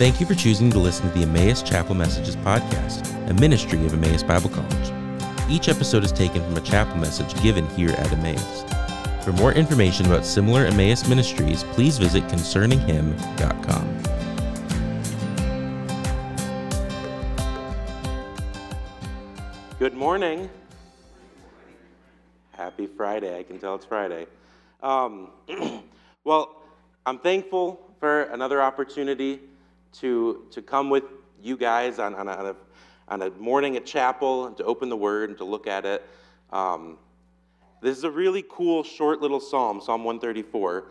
Thank 0.00 0.18
you 0.18 0.24
for 0.24 0.34
choosing 0.34 0.70
to 0.70 0.78
listen 0.78 1.10
to 1.10 1.18
the 1.18 1.24
Emmaus 1.24 1.60
Chapel 1.60 1.94
Messages 1.94 2.34
podcast, 2.36 3.06
a 3.28 3.34
ministry 3.34 3.84
of 3.84 3.92
Emmaus 3.92 4.22
Bible 4.22 4.48
College. 4.48 4.92
Each 5.50 5.68
episode 5.68 6.04
is 6.04 6.10
taken 6.10 6.42
from 6.42 6.56
a 6.56 6.62
chapel 6.62 6.96
message 6.96 7.38
given 7.42 7.68
here 7.76 7.90
at 7.90 8.10
Emmaus. 8.10 8.64
For 9.22 9.32
more 9.32 9.52
information 9.52 10.06
about 10.06 10.24
similar 10.24 10.64
Emmaus 10.64 11.06
ministries, 11.06 11.64
please 11.64 11.98
visit 11.98 12.22
concerninghim.com. 12.28 14.02
Good 19.78 19.92
morning. 19.92 20.48
Happy 22.52 22.86
Friday. 22.86 23.38
I 23.38 23.42
can 23.42 23.58
tell 23.58 23.74
it's 23.74 23.84
Friday. 23.84 24.26
Um, 24.82 25.28
well, 26.24 26.62
I'm 27.04 27.18
thankful 27.18 27.86
for 28.00 28.22
another 28.22 28.62
opportunity 28.62 29.40
to, 29.92 30.46
to 30.50 30.62
come 30.62 30.90
with 30.90 31.04
you 31.42 31.56
guys 31.56 31.98
on, 31.98 32.14
on, 32.14 32.28
a, 32.28 32.32
on, 32.32 32.46
a, 32.46 32.56
on 33.08 33.22
a 33.22 33.30
morning 33.30 33.76
at 33.76 33.86
chapel 33.86 34.46
and 34.46 34.56
to 34.56 34.64
open 34.64 34.88
the 34.88 34.96
Word 34.96 35.30
and 35.30 35.38
to 35.38 35.44
look 35.44 35.66
at 35.66 35.84
it. 35.84 36.06
Um, 36.50 36.98
this 37.80 37.96
is 37.96 38.04
a 38.04 38.10
really 38.10 38.44
cool, 38.48 38.82
short 38.82 39.20
little 39.20 39.40
psalm, 39.40 39.80
Psalm 39.80 40.04
134. 40.04 40.84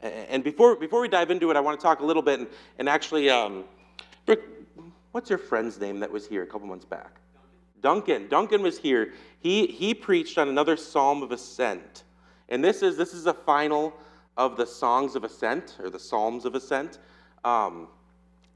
And 0.00 0.44
before, 0.44 0.76
before 0.76 1.00
we 1.00 1.08
dive 1.08 1.30
into 1.30 1.50
it, 1.50 1.56
I 1.56 1.60
want 1.60 1.78
to 1.78 1.82
talk 1.82 2.00
a 2.00 2.04
little 2.04 2.22
bit 2.22 2.40
and, 2.40 2.48
and 2.78 2.88
actually, 2.88 3.28
um, 3.30 3.64
Brooke, 4.26 4.44
what's 5.12 5.28
your 5.28 5.38
friend's 5.38 5.80
name 5.80 5.98
that 6.00 6.10
was 6.10 6.26
here 6.26 6.42
a 6.42 6.46
couple 6.46 6.68
months 6.68 6.84
back? 6.84 7.20
Duncan. 7.80 8.28
Duncan 8.28 8.62
was 8.62 8.78
here. 8.78 9.12
He, 9.40 9.66
he 9.66 9.94
preached 9.94 10.38
on 10.38 10.48
another 10.48 10.76
psalm 10.76 11.22
of 11.22 11.32
ascent. 11.32 12.04
And 12.48 12.62
this 12.62 12.82
is, 12.82 12.96
this 12.96 13.12
is 13.12 13.26
a 13.26 13.34
final 13.34 13.94
of 14.36 14.56
the 14.56 14.66
songs 14.66 15.16
of 15.16 15.24
ascent, 15.24 15.76
or 15.82 15.90
the 15.90 15.98
psalms 15.98 16.44
of 16.44 16.54
ascent. 16.54 16.98
Um, 17.44 17.88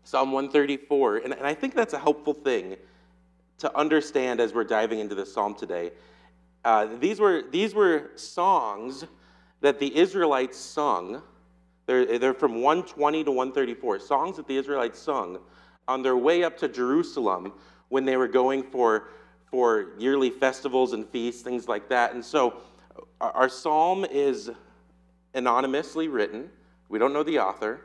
Psalm 0.04 0.32
134. 0.32 1.18
And, 1.18 1.34
and 1.34 1.46
I 1.46 1.54
think 1.54 1.74
that's 1.74 1.94
a 1.94 1.98
helpful 1.98 2.34
thing 2.34 2.76
to 3.58 3.76
understand 3.76 4.40
as 4.40 4.52
we're 4.52 4.64
diving 4.64 4.98
into 4.98 5.14
this 5.14 5.32
psalm 5.32 5.54
today. 5.54 5.92
Uh, 6.64 6.86
these, 7.00 7.20
were, 7.20 7.44
these 7.50 7.74
were 7.74 8.10
songs 8.16 9.04
that 9.60 9.78
the 9.78 9.96
Israelites 9.96 10.58
sung. 10.58 11.22
They're, 11.86 12.18
they're 12.18 12.34
from 12.34 12.62
120 12.62 13.24
to 13.24 13.30
134. 13.30 14.00
Songs 14.00 14.36
that 14.36 14.46
the 14.46 14.56
Israelites 14.56 14.98
sung 14.98 15.38
on 15.88 16.02
their 16.02 16.16
way 16.16 16.44
up 16.44 16.56
to 16.58 16.68
Jerusalem 16.68 17.52
when 17.88 18.04
they 18.04 18.16
were 18.16 18.28
going 18.28 18.62
for, 18.62 19.08
for 19.50 19.92
yearly 19.98 20.30
festivals 20.30 20.92
and 20.92 21.06
feasts, 21.08 21.42
things 21.42 21.68
like 21.68 21.88
that. 21.88 22.14
And 22.14 22.24
so 22.24 22.54
our, 23.20 23.30
our 23.32 23.48
psalm 23.48 24.04
is 24.04 24.50
anonymously 25.34 26.08
written. 26.08 26.50
We 26.88 26.98
don't 26.98 27.12
know 27.12 27.22
the 27.22 27.38
author. 27.38 27.80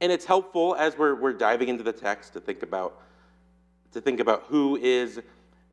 And 0.00 0.12
it's 0.12 0.24
helpful 0.24 0.74
as 0.78 0.96
we're, 0.98 1.14
we're 1.14 1.32
diving 1.32 1.68
into 1.68 1.82
the 1.82 1.92
text 1.92 2.34
to 2.34 2.40
think 2.40 2.62
about, 2.62 3.00
to 3.92 4.00
think 4.00 4.20
about 4.20 4.44
who 4.48 4.76
is, 4.76 5.20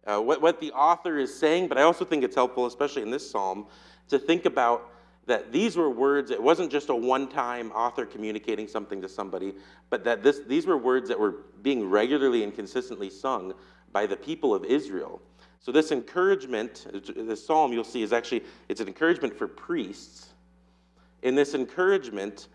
uh, 0.06 0.20
what, 0.20 0.42
what 0.42 0.62
the 0.62 0.72
author 0.72 1.18
is 1.18 1.38
saying, 1.38 1.68
but 1.68 1.78
I 1.78 1.82
also 1.82 2.06
think 2.06 2.24
it's 2.24 2.36
helpful, 2.36 2.66
especially 2.66 3.02
in 3.02 3.12
this 3.12 3.30
psalm, 3.30 3.66
to 4.10 4.18
think 4.18 4.46
about 4.46 4.90
that 5.26 5.52
these 5.52 5.78
were 5.78 5.90
words, 5.90 6.32
it 6.32 6.42
wasn't 6.42 6.72
just 6.72 6.90
a 6.90 6.96
one 6.96 7.28
time 7.28 7.72
author 7.72 8.06
communicating 8.06 8.68
something 8.68 9.02
to 9.02 9.10
somebody, 9.10 9.54
but 9.90 10.04
that 10.04 10.24
this, 10.24 10.42
these 10.48 10.66
were 10.66 10.78
words 10.78 11.08
that 11.10 11.20
were 11.20 11.36
being 11.62 11.90
regularly 11.90 12.44
and 12.44 12.54
consistently 12.54 13.10
sung 13.10 13.54
by 13.92 14.06
the 14.06 14.18
people 14.18 14.54
of 14.54 14.66
Israel. 14.66 15.22
So 15.60 15.72
this 15.72 15.94
encouragement, 15.94 16.88
this 17.16 17.46
psalm 17.46 17.72
you'll 17.72 17.86
see 17.86 18.04
is 18.04 18.12
actually, 18.12 18.44
it's 18.68 18.82
an 18.82 18.88
encouragement 18.88 19.38
for 19.38 19.48
priests. 19.48 20.34
In 21.22 21.36
this 21.36 21.54
encouragement, 21.54 22.50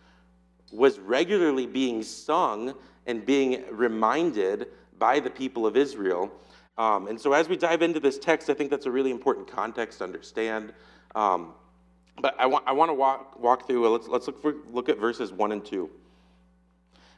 was 0.72 0.98
regularly 0.98 1.66
being 1.66 2.02
sung 2.02 2.74
and 3.06 3.24
being 3.24 3.64
reminded 3.70 4.68
by 4.98 5.20
the 5.20 5.30
people 5.30 5.66
of 5.66 5.76
Israel. 5.76 6.30
Um, 6.76 7.08
and 7.08 7.20
so, 7.20 7.32
as 7.32 7.48
we 7.48 7.56
dive 7.56 7.82
into 7.82 8.00
this 8.00 8.18
text, 8.18 8.50
I 8.50 8.54
think 8.54 8.70
that's 8.70 8.86
a 8.86 8.90
really 8.90 9.10
important 9.10 9.48
context 9.48 9.98
to 9.98 10.04
understand. 10.04 10.72
Um, 11.14 11.52
but 12.20 12.34
I, 12.38 12.46
wa- 12.46 12.62
I 12.66 12.72
want 12.72 12.90
to 12.90 12.94
walk, 12.94 13.38
walk 13.38 13.66
through, 13.66 13.88
let's, 13.88 14.08
let's 14.08 14.26
look, 14.26 14.40
for, 14.42 14.54
look 14.70 14.88
at 14.88 14.98
verses 14.98 15.32
1 15.32 15.52
and 15.52 15.64
2. 15.64 15.88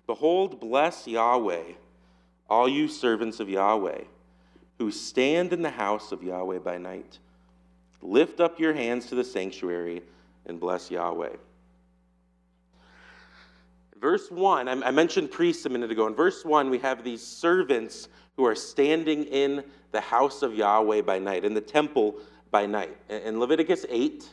Behold, 0.06 0.60
bless 0.60 1.06
Yahweh, 1.06 1.62
all 2.48 2.68
you 2.68 2.88
servants 2.88 3.40
of 3.40 3.48
Yahweh, 3.48 4.02
who 4.78 4.90
stand 4.90 5.52
in 5.52 5.62
the 5.62 5.70
house 5.70 6.12
of 6.12 6.22
Yahweh 6.22 6.58
by 6.58 6.78
night. 6.78 7.18
Lift 8.02 8.40
up 8.40 8.58
your 8.58 8.72
hands 8.72 9.06
to 9.06 9.14
the 9.14 9.24
sanctuary 9.24 10.02
and 10.46 10.58
bless 10.58 10.90
Yahweh. 10.90 11.36
Verse 14.00 14.30
1, 14.30 14.66
I 14.66 14.90
mentioned 14.90 15.30
priests 15.30 15.66
a 15.66 15.68
minute 15.68 15.90
ago. 15.90 16.06
In 16.06 16.14
verse 16.14 16.42
1, 16.42 16.70
we 16.70 16.78
have 16.78 17.04
these 17.04 17.22
servants 17.22 18.08
who 18.34 18.46
are 18.46 18.54
standing 18.54 19.24
in 19.24 19.62
the 19.92 20.00
house 20.00 20.40
of 20.42 20.54
Yahweh 20.54 21.02
by 21.02 21.18
night, 21.18 21.44
in 21.44 21.52
the 21.52 21.60
temple 21.60 22.16
by 22.50 22.64
night. 22.64 22.96
In 23.10 23.38
Leviticus 23.38 23.84
8, 23.90 24.26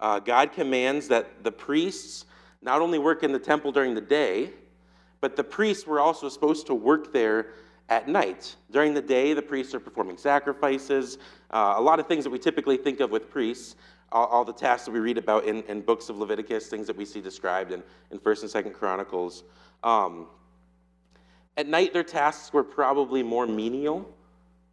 uh, 0.00 0.20
God 0.20 0.52
commands 0.52 1.08
that 1.08 1.44
the 1.44 1.52
priests 1.52 2.24
not 2.62 2.80
only 2.80 2.98
work 2.98 3.22
in 3.22 3.32
the 3.32 3.38
temple 3.38 3.70
during 3.70 3.94
the 3.94 4.00
day, 4.00 4.50
but 5.20 5.36
the 5.36 5.44
priests 5.44 5.86
were 5.86 6.00
also 6.00 6.30
supposed 6.30 6.66
to 6.68 6.74
work 6.74 7.12
there 7.12 7.48
at 7.88 8.08
night. 8.08 8.56
During 8.70 8.94
the 8.94 9.02
day, 9.02 9.32
the 9.32 9.42
priests 9.42 9.74
are 9.74 9.80
performing 9.80 10.16
sacrifices, 10.16 11.18
uh, 11.50 11.74
a 11.76 11.80
lot 11.80 12.00
of 12.00 12.06
things 12.06 12.24
that 12.24 12.30
we 12.30 12.38
typically 12.38 12.76
think 12.76 13.00
of 13.00 13.10
with 13.10 13.30
priests 13.30 13.76
all, 14.10 14.26
all, 14.26 14.44
the 14.44 14.52
tasks 14.52 14.86
that 14.86 14.92
we 14.92 15.00
read 15.00 15.18
about 15.18 15.44
in, 15.44 15.62
in 15.64 15.80
books 15.82 16.08
of 16.08 16.18
Leviticus, 16.18 16.68
things 16.68 16.86
that 16.86 16.96
we 16.96 17.04
see 17.04 17.20
described 17.20 17.72
in, 17.72 17.82
in 18.10 18.18
1st 18.18 18.54
and 18.54 18.66
2nd 18.66 18.74
Chronicles. 18.74 19.44
Um, 19.84 20.26
at 21.56 21.68
night, 21.68 21.92
their 21.92 22.04
tasks 22.04 22.52
were 22.52 22.64
probably 22.64 23.22
more 23.22 23.46
menial. 23.46 24.08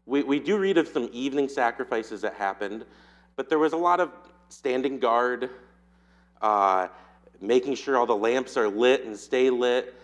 We, 0.06 0.24
we 0.24 0.40
do 0.40 0.58
read 0.58 0.78
of 0.78 0.88
some 0.88 1.10
evening 1.12 1.50
sacrifices 1.50 2.22
that 2.22 2.36
happened, 2.36 2.86
but 3.36 3.50
there 3.50 3.60
was 3.60 3.74
a 3.74 3.78
lot 3.78 4.00
of 4.00 4.12
standing 4.50 5.00
guard, 5.00 5.50
uh, 6.42 6.88
making 7.42 7.76
sure 7.76 7.98
all 7.98 8.06
the 8.06 8.16
lamps 8.16 8.56
are 8.56 8.70
lit 8.70 9.06
and 9.06 9.18
stay 9.18 9.50
lit, 9.50 9.96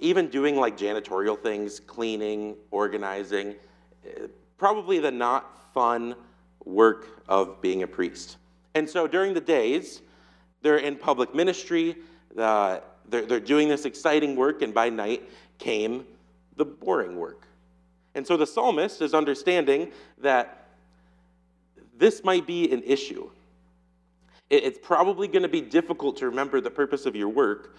even 0.00 0.28
doing 0.28 0.56
like 0.56 0.76
janitorial 0.76 1.38
things, 1.38 1.80
cleaning, 1.80 2.56
organizing. 2.70 3.54
Probably 4.58 4.98
the 4.98 5.10
not 5.10 5.72
fun 5.72 6.14
work 6.64 7.22
of 7.28 7.60
being 7.60 7.82
a 7.82 7.86
priest. 7.86 8.38
And 8.74 8.88
so 8.88 9.06
during 9.06 9.34
the 9.34 9.40
days, 9.40 10.02
they're 10.62 10.78
in 10.78 10.96
public 10.96 11.34
ministry, 11.34 11.96
uh, 12.38 12.80
they're, 13.08 13.26
they're 13.26 13.40
doing 13.40 13.68
this 13.68 13.84
exciting 13.84 14.36
work, 14.36 14.62
and 14.62 14.72
by 14.72 14.88
night 14.88 15.28
came 15.58 16.04
the 16.56 16.64
boring 16.64 17.16
work. 17.16 17.46
And 18.14 18.26
so 18.26 18.36
the 18.36 18.46
psalmist 18.46 19.02
is 19.02 19.14
understanding 19.14 19.92
that 20.18 20.68
this 21.96 22.24
might 22.24 22.46
be 22.46 22.70
an 22.72 22.82
issue. 22.84 23.30
It's 24.48 24.78
probably 24.82 25.28
going 25.28 25.42
to 25.42 25.48
be 25.48 25.60
difficult 25.60 26.16
to 26.18 26.26
remember 26.26 26.60
the 26.60 26.70
purpose 26.70 27.06
of 27.06 27.14
your 27.14 27.28
work 27.28 27.76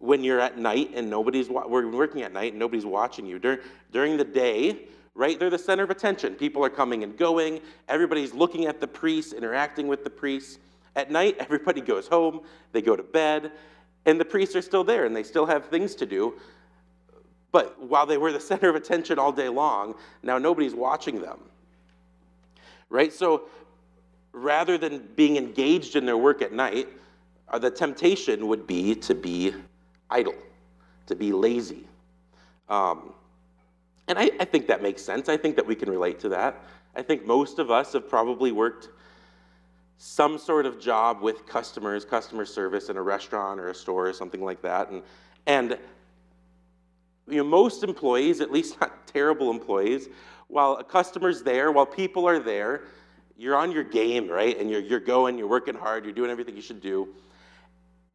when 0.00 0.24
you're 0.24 0.40
at 0.40 0.58
night 0.58 0.90
and 0.94 1.08
nobody's 1.08 1.48
we're 1.48 1.88
working 1.88 2.22
at 2.22 2.32
night 2.32 2.52
and 2.52 2.58
nobody's 2.58 2.86
watching 2.86 3.26
you. 3.26 3.38
During, 3.38 3.58
during 3.92 4.16
the 4.16 4.24
day, 4.24 4.86
right? 5.14 5.38
They're 5.38 5.50
the 5.50 5.58
center 5.58 5.84
of 5.84 5.90
attention. 5.90 6.34
People 6.34 6.64
are 6.64 6.70
coming 6.70 7.04
and 7.04 7.16
going. 7.16 7.60
Everybody's 7.88 8.32
looking 8.32 8.66
at 8.66 8.80
the 8.80 8.88
priests, 8.88 9.34
interacting 9.34 9.86
with 9.86 10.02
the 10.02 10.10
priests. 10.10 10.58
At 10.96 11.10
night, 11.10 11.36
everybody 11.38 11.82
goes 11.82 12.08
home, 12.08 12.40
they 12.72 12.82
go 12.82 12.96
to 12.96 13.02
bed, 13.02 13.52
and 14.06 14.18
the 14.18 14.24
priests 14.24 14.56
are 14.56 14.62
still 14.62 14.82
there 14.82 15.04
and 15.04 15.14
they 15.14 15.22
still 15.22 15.46
have 15.46 15.66
things 15.66 15.94
to 15.96 16.06
do. 16.06 16.34
But 17.52 17.80
while 17.82 18.06
they 18.06 18.16
were 18.16 18.32
the 18.32 18.40
center 18.50 18.70
of 18.70 18.76
attention 18.76 19.18
all 19.18 19.32
day 19.32 19.48
long, 19.48 19.94
now 20.22 20.38
nobody's 20.38 20.74
watching 20.74 21.20
them. 21.20 21.38
Right? 22.88 23.12
So 23.12 23.42
rather 24.32 24.78
than 24.78 25.08
being 25.14 25.36
engaged 25.36 25.94
in 25.94 26.06
their 26.06 26.16
work 26.16 26.40
at 26.40 26.52
night, 26.52 26.88
uh, 27.48 27.58
the 27.58 27.70
temptation 27.70 28.46
would 28.46 28.66
be 28.66 28.94
to 28.94 29.14
be 29.14 29.54
idle, 30.10 30.34
to 31.06 31.14
be 31.14 31.32
lazy. 31.32 31.86
Um, 32.68 33.12
and 34.08 34.18
I, 34.18 34.30
I 34.40 34.44
think 34.44 34.66
that 34.68 34.82
makes 34.82 35.02
sense. 35.02 35.28
I 35.28 35.36
think 35.36 35.56
that 35.56 35.66
we 35.66 35.74
can 35.74 35.90
relate 35.90 36.18
to 36.20 36.28
that. 36.30 36.64
I 36.96 37.02
think 37.02 37.26
most 37.26 37.58
of 37.58 37.70
us 37.70 37.92
have 37.92 38.08
probably 38.08 38.52
worked 38.52 38.88
some 39.98 40.38
sort 40.38 40.66
of 40.66 40.80
job 40.80 41.20
with 41.20 41.46
customers, 41.46 42.04
customer 42.04 42.44
service 42.44 42.88
in 42.88 42.96
a 42.96 43.02
restaurant 43.02 43.60
or 43.60 43.68
a 43.68 43.74
store 43.74 44.08
or 44.08 44.12
something 44.12 44.42
like 44.42 44.62
that. 44.62 44.90
And, 44.90 45.02
and 45.46 45.78
you 47.28 47.36
know, 47.36 47.44
most 47.44 47.84
employees, 47.84 48.40
at 48.40 48.50
least 48.50 48.80
not 48.80 49.06
terrible 49.06 49.50
employees, 49.50 50.08
while 50.48 50.72
a 50.76 50.84
customer's 50.84 51.42
there, 51.42 51.70
while 51.70 51.86
people 51.86 52.26
are 52.26 52.38
there, 52.38 52.82
you're 53.36 53.56
on 53.56 53.72
your 53.72 53.84
game, 53.84 54.28
right? 54.28 54.58
And 54.58 54.68
you're, 54.70 54.80
you're 54.80 55.00
going, 55.00 55.38
you're 55.38 55.46
working 55.46 55.74
hard, 55.74 56.04
you're 56.04 56.14
doing 56.14 56.30
everything 56.30 56.56
you 56.56 56.62
should 56.62 56.80
do. 56.80 57.08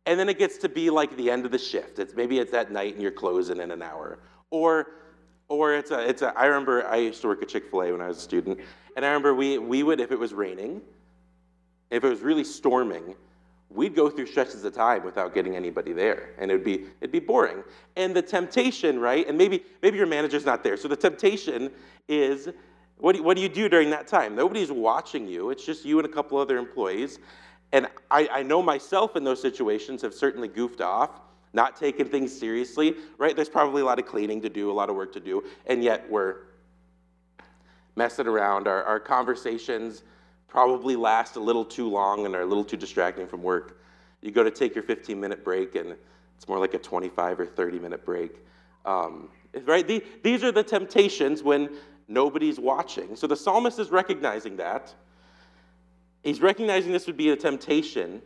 And 0.06 0.19
then 0.19 0.30
it 0.30 0.38
gets 0.38 0.57
to 0.60 0.69
be 0.69 0.90
like 0.90 1.16
the 1.18 1.31
end 1.31 1.46
of 1.46 1.52
the 1.52 1.57
shift. 1.57 2.00
It's 2.00 2.13
maybe 2.13 2.40
it's 2.40 2.54
at 2.54 2.72
night 2.72 2.94
and 2.94 3.02
you're 3.02 3.12
closing 3.12 3.60
in 3.60 3.72
an 3.72 3.81
hour. 3.81 4.19
Or 4.52 4.88
or 5.48 5.75
it's 5.75 5.92
a, 5.92 6.07
it's 6.07 6.22
a, 6.24 6.38
I 6.38 6.46
remember 6.46 6.88
I 6.88 6.98
used 6.98 7.22
to 7.22 7.28
work 7.28 7.42
at 7.44 7.50
Chick 7.50 7.69
fil 7.69 7.84
A 7.84 7.92
when 7.92 8.02
I 8.02 8.07
was 8.07 8.18
a 8.18 8.22
student, 8.22 8.60
and 8.96 9.06
I 9.06 9.10
remember 9.10 9.36
we, 9.36 9.60
we 9.60 9.84
would, 9.84 10.00
if 10.00 10.12
it 10.12 10.18
was 10.18 10.34
raining, 10.34 10.81
if 11.92 12.04
it 12.04 12.10
was 12.10 12.22
really 12.22 12.44
storming, 12.44 13.13
we'd 13.69 13.96
go 13.96 14.10
through 14.10 14.25
stretches 14.25 14.63
of 14.63 14.74
time 14.74 15.04
without 15.04 15.34
getting 15.34 15.56
anybody 15.56 15.94
there. 15.94 16.31
And 16.40 16.50
it'd 16.50 16.63
be 16.63 16.86
it'd 17.02 17.12
be 17.12 17.19
boring. 17.19 17.63
And 17.96 18.16
the 18.16 18.22
temptation 18.22 19.00
right 19.00 19.28
and 19.28 19.38
maybe 19.38 19.63
maybe 19.81 19.98
your 19.98 20.07
manager's 20.07 20.46
not 20.46 20.63
there. 20.63 20.78
So 20.78 20.88
the 20.88 20.96
temptation 20.96 21.72
is 22.07 22.50
what 22.98 23.16
do, 23.16 23.24
what 23.24 23.36
do 23.36 23.44
you 23.44 23.50
do 23.50 23.68
during 23.68 23.90
that 23.90 24.07
time? 24.07 24.36
Nobody's 24.36 24.72
watching 24.72 25.28
you. 25.28 25.50
It's 25.50 25.66
just 25.66 25.84
you 25.84 26.00
and 26.00 26.07
a 26.07 26.12
couple 26.12 26.38
other 26.38 26.57
employees 26.57 27.19
and 27.71 27.88
I, 28.09 28.29
I 28.31 28.44
know 28.44 28.62
myself 28.62 29.15
in 29.15 29.23
those 29.23 29.41
situations 29.41 30.01
have 30.01 30.13
certainly 30.13 30.47
goofed 30.47 30.81
off 30.81 31.21
not 31.53 31.75
taken 31.75 32.07
things 32.07 32.38
seriously 32.38 32.95
right 33.17 33.35
there's 33.35 33.50
probably 33.50 33.81
a 33.81 33.85
lot 33.85 34.00
of 34.00 34.06
cleaning 34.06 34.41
to 34.41 34.50
do 34.50 34.71
a 34.71 34.73
lot 34.73 34.89
of 34.89 34.95
work 34.95 35.13
to 35.13 35.19
do 35.19 35.44
and 35.67 35.83
yet 35.83 36.09
we're 36.09 36.38
messing 37.95 38.27
around 38.27 38.67
our, 38.67 38.83
our 38.83 39.00
conversations 39.00 40.03
probably 40.56 40.95
last 40.95 41.35
a 41.35 41.39
little 41.39 41.65
too 41.65 41.89
long 41.89 42.25
and 42.25 42.33
are 42.33 42.44
a 42.44 42.45
little 42.45 42.63
too 42.63 42.77
distracting 42.77 43.27
from 43.27 43.44
work. 43.44 43.81
You 44.21 44.31
go 44.31 44.41
to 44.41 44.50
take 44.50 44.73
your 44.73 44.85
15 44.85 45.19
minute 45.19 45.44
break, 45.44 45.75
and 45.75 45.95
it's 46.38 46.47
more 46.47 46.59
like 46.59 46.73
a 46.73 46.79
25 46.79 47.41
or 47.41 47.45
30 47.45 47.79
minute 47.79 48.06
break. 48.06 48.38
Um, 48.85 49.27
right? 49.65 49.85
These 50.23 50.44
are 50.45 50.53
the 50.53 50.63
temptations 50.63 51.44
when 51.44 51.69
nobody's 52.07 52.57
watching. 52.57 53.18
So 53.18 53.27
the 53.27 53.35
psalmist 53.35 53.79
is 53.79 53.89
recognizing 53.89 54.56
that. 54.56 54.94
He's 56.25 56.42
recognizing 56.42 56.92
this 56.92 57.06
would 57.06 57.18
be 57.18 57.30
a 57.30 57.36
temptation. 57.36 58.19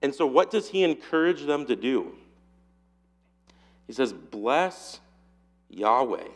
And 0.00 0.14
so, 0.14 0.24
what 0.24 0.50
does 0.50 0.66
he 0.66 0.82
encourage 0.82 1.44
them 1.44 1.66
to 1.66 1.76
do? 1.76 2.14
He 3.86 3.92
says, 3.92 4.14
Bless 4.14 4.98
Yahweh. 5.68 6.26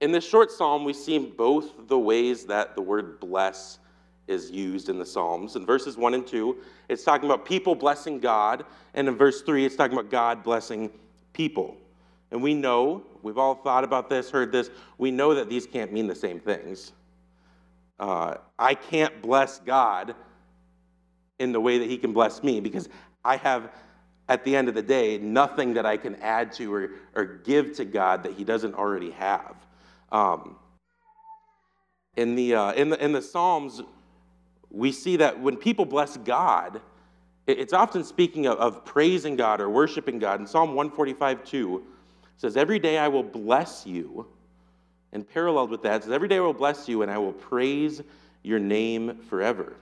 In 0.00 0.12
this 0.12 0.24
short 0.24 0.52
psalm, 0.52 0.84
we 0.84 0.92
see 0.92 1.18
both 1.18 1.88
the 1.88 1.98
ways 1.98 2.44
that 2.46 2.76
the 2.76 2.82
word 2.82 3.18
bless 3.18 3.80
is 4.28 4.50
used 4.50 4.88
in 4.88 4.98
the 4.98 5.06
Psalms. 5.06 5.56
In 5.56 5.66
verses 5.66 5.96
1 5.96 6.14
and 6.14 6.26
2, 6.26 6.56
it's 6.88 7.02
talking 7.02 7.28
about 7.28 7.44
people 7.44 7.74
blessing 7.74 8.20
God, 8.20 8.64
and 8.94 9.08
in 9.08 9.16
verse 9.16 9.42
3, 9.42 9.64
it's 9.64 9.74
talking 9.74 9.96
about 9.98 10.10
God 10.10 10.42
blessing 10.42 10.90
people. 11.32 11.76
And 12.30 12.42
we 12.42 12.54
know, 12.54 13.02
we've 13.22 13.38
all 13.38 13.54
thought 13.54 13.82
about 13.82 14.08
this, 14.08 14.30
heard 14.30 14.52
this, 14.52 14.70
we 14.98 15.10
know 15.10 15.34
that 15.34 15.48
these 15.48 15.66
can't 15.66 15.92
mean 15.92 16.06
the 16.06 16.14
same 16.14 16.38
things. 16.38 16.92
Uh, 17.98 18.34
I 18.58 18.74
can't 18.74 19.22
bless 19.22 19.58
God 19.60 20.14
in 21.38 21.52
the 21.52 21.60
way 21.60 21.78
that 21.78 21.88
He 21.88 21.98
can 21.98 22.12
bless 22.12 22.42
me 22.42 22.60
because 22.60 22.88
I 23.24 23.36
have, 23.36 23.70
at 24.28 24.44
the 24.44 24.54
end 24.54 24.68
of 24.68 24.74
the 24.74 24.82
day, 24.82 25.18
nothing 25.18 25.74
that 25.74 25.86
I 25.86 25.96
can 25.96 26.16
add 26.16 26.52
to 26.54 26.72
or, 26.72 26.90
or 27.14 27.24
give 27.24 27.74
to 27.76 27.84
God 27.84 28.22
that 28.24 28.32
He 28.32 28.44
doesn't 28.44 28.74
already 28.74 29.10
have. 29.12 29.56
Um, 30.12 30.56
in, 32.16 32.34
the, 32.34 32.54
uh, 32.54 32.72
in, 32.72 32.90
the, 32.90 33.04
in 33.04 33.12
the 33.12 33.22
Psalms, 33.22 33.82
we 34.70 34.92
see 34.92 35.16
that 35.16 35.40
when 35.40 35.56
people 35.56 35.84
bless 35.84 36.16
God, 36.18 36.80
it's 37.46 37.72
often 37.72 38.02
speaking 38.02 38.46
of, 38.46 38.58
of 38.58 38.84
praising 38.84 39.36
God 39.36 39.60
or 39.60 39.70
worshiping 39.70 40.18
God. 40.18 40.40
In 40.40 40.46
Psalm 40.46 40.74
145 40.74 41.44
2, 41.44 41.84
says, 42.36 42.56
Every 42.56 42.78
day 42.78 42.98
I 42.98 43.08
will 43.08 43.22
bless 43.22 43.86
you. 43.86 44.26
And 45.16 45.26
paralleled 45.26 45.70
with 45.70 45.82
that, 45.82 46.04
says, 46.04 46.12
Every 46.12 46.28
day 46.28 46.36
I 46.36 46.40
will 46.40 46.52
bless 46.52 46.88
you 46.88 47.00
and 47.00 47.10
I 47.10 47.16
will 47.16 47.32
praise 47.32 48.02
your 48.42 48.58
name 48.58 49.16
forever. 49.30 49.72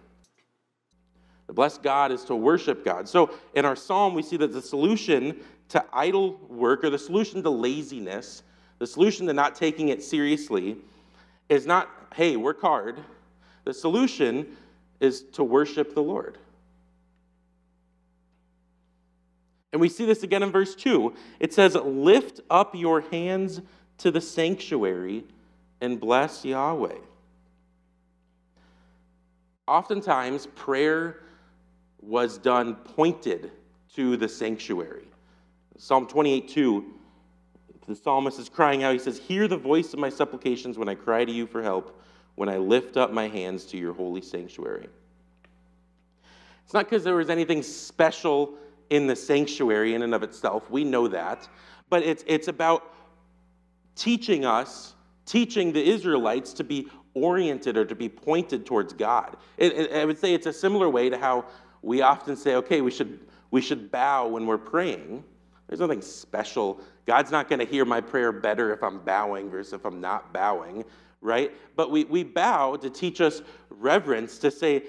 To 1.48 1.52
bless 1.52 1.76
God 1.76 2.12
is 2.12 2.24
to 2.26 2.36
worship 2.36 2.84
God. 2.84 3.08
So 3.08 3.30
in 3.54 3.64
our 3.64 3.74
psalm, 3.74 4.14
we 4.14 4.22
see 4.22 4.36
that 4.36 4.52
the 4.52 4.62
solution 4.62 5.40
to 5.70 5.84
idle 5.92 6.38
work 6.48 6.84
or 6.84 6.90
the 6.90 6.98
solution 6.98 7.42
to 7.42 7.50
laziness 7.50 8.44
the 8.78 8.86
solution 8.86 9.26
to 9.26 9.32
not 9.32 9.54
taking 9.54 9.88
it 9.88 10.02
seriously 10.02 10.76
is 11.48 11.66
not, 11.66 11.88
hey, 12.14 12.36
work 12.36 12.60
hard. 12.60 12.98
The 13.64 13.74
solution 13.74 14.56
is 15.00 15.22
to 15.32 15.42
worship 15.42 15.94
the 15.94 16.02
Lord. 16.02 16.38
And 19.72 19.80
we 19.80 19.88
see 19.88 20.06
this 20.06 20.22
again 20.22 20.42
in 20.44 20.52
verse 20.52 20.74
2. 20.74 21.12
It 21.40 21.52
says, 21.52 21.74
Lift 21.74 22.40
up 22.48 22.74
your 22.76 23.00
hands 23.00 23.60
to 23.98 24.10
the 24.10 24.20
sanctuary 24.20 25.24
and 25.80 26.00
bless 26.00 26.44
Yahweh. 26.44 26.98
Oftentimes, 29.66 30.46
prayer 30.54 31.20
was 32.00 32.38
done 32.38 32.74
pointed 32.74 33.50
to 33.94 34.16
the 34.16 34.28
sanctuary. 34.28 35.06
Psalm 35.78 36.06
28 36.06 36.48
2 36.48 36.94
the 37.86 37.94
psalmist 37.94 38.38
is 38.38 38.48
crying 38.48 38.82
out. 38.82 38.92
He 38.92 38.98
says, 38.98 39.18
Hear 39.18 39.46
the 39.46 39.56
voice 39.56 39.92
of 39.92 39.98
my 39.98 40.08
supplications 40.08 40.78
when 40.78 40.88
I 40.88 40.94
cry 40.94 41.24
to 41.24 41.32
you 41.32 41.46
for 41.46 41.62
help, 41.62 42.00
when 42.34 42.48
I 42.48 42.56
lift 42.56 42.96
up 42.96 43.12
my 43.12 43.28
hands 43.28 43.64
to 43.66 43.76
your 43.76 43.92
holy 43.92 44.22
sanctuary. 44.22 44.88
It's 46.64 46.72
not 46.72 46.86
because 46.86 47.04
there 47.04 47.16
was 47.16 47.28
anything 47.28 47.62
special 47.62 48.54
in 48.88 49.06
the 49.06 49.16
sanctuary 49.16 49.94
in 49.94 50.02
and 50.02 50.14
of 50.14 50.22
itself. 50.22 50.70
We 50.70 50.84
know 50.84 51.08
that. 51.08 51.46
But 51.90 52.02
it's, 52.02 52.24
it's 52.26 52.48
about 52.48 52.93
teaching 53.96 54.44
us, 54.44 54.94
teaching 55.26 55.72
the 55.72 55.82
Israelites 55.82 56.52
to 56.54 56.64
be 56.64 56.88
oriented 57.14 57.76
or 57.76 57.84
to 57.84 57.94
be 57.94 58.08
pointed 58.08 58.66
towards 58.66 58.92
God. 58.92 59.36
It, 59.56 59.72
it, 59.72 59.92
I 59.92 60.04
would 60.04 60.18
say 60.18 60.34
it's 60.34 60.46
a 60.46 60.52
similar 60.52 60.88
way 60.88 61.08
to 61.08 61.16
how 61.16 61.46
we 61.82 62.02
often 62.02 62.36
say, 62.36 62.56
okay, 62.56 62.80
we 62.80 62.90
should, 62.90 63.20
we 63.50 63.60
should 63.60 63.90
bow 63.90 64.26
when 64.26 64.46
we're 64.46 64.58
praying. 64.58 65.22
There's 65.68 65.80
nothing 65.80 66.02
special. 66.02 66.80
God's 67.06 67.30
not 67.30 67.48
going 67.48 67.58
to 67.58 67.64
hear 67.64 67.84
my 67.84 68.00
prayer 68.00 68.32
better 68.32 68.72
if 68.72 68.82
I'm 68.82 68.98
bowing 69.00 69.50
versus 69.50 69.74
if 69.74 69.84
I'm 69.84 70.00
not 70.00 70.32
bowing, 70.32 70.84
right? 71.20 71.52
But 71.76 71.90
we, 71.90 72.04
we 72.04 72.24
bow 72.24 72.76
to 72.76 72.90
teach 72.90 73.20
us 73.20 73.42
reverence, 73.70 74.38
to 74.38 74.50
say, 74.50 74.84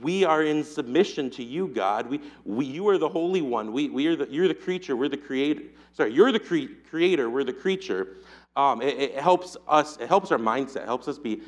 we 0.00 0.24
are 0.24 0.42
in 0.42 0.64
submission 0.64 1.30
to 1.30 1.42
you, 1.42 1.68
God. 1.68 2.08
We, 2.08 2.20
we, 2.44 2.64
you 2.64 2.88
are 2.88 2.98
the 2.98 3.08
Holy 3.08 3.42
One. 3.42 3.72
We, 3.72 3.88
we 3.88 4.06
are 4.06 4.16
the, 4.16 4.28
you're 4.30 4.48
the 4.48 4.54
creature. 4.54 4.96
We're 4.96 5.08
the 5.08 5.16
creator. 5.16 5.62
Sorry, 5.92 6.12
you're 6.12 6.32
the 6.32 6.40
cre- 6.40 6.74
creator. 6.90 7.30
We're 7.30 7.44
the 7.44 7.52
creature. 7.52 8.16
Um, 8.54 8.82
it, 8.82 8.98
it 8.98 9.14
helps 9.18 9.56
us. 9.68 9.96
It 9.98 10.08
helps 10.08 10.32
our 10.32 10.38
mindset. 10.38 10.84
Helps 10.84 11.08
us 11.08 11.18
be 11.18 11.42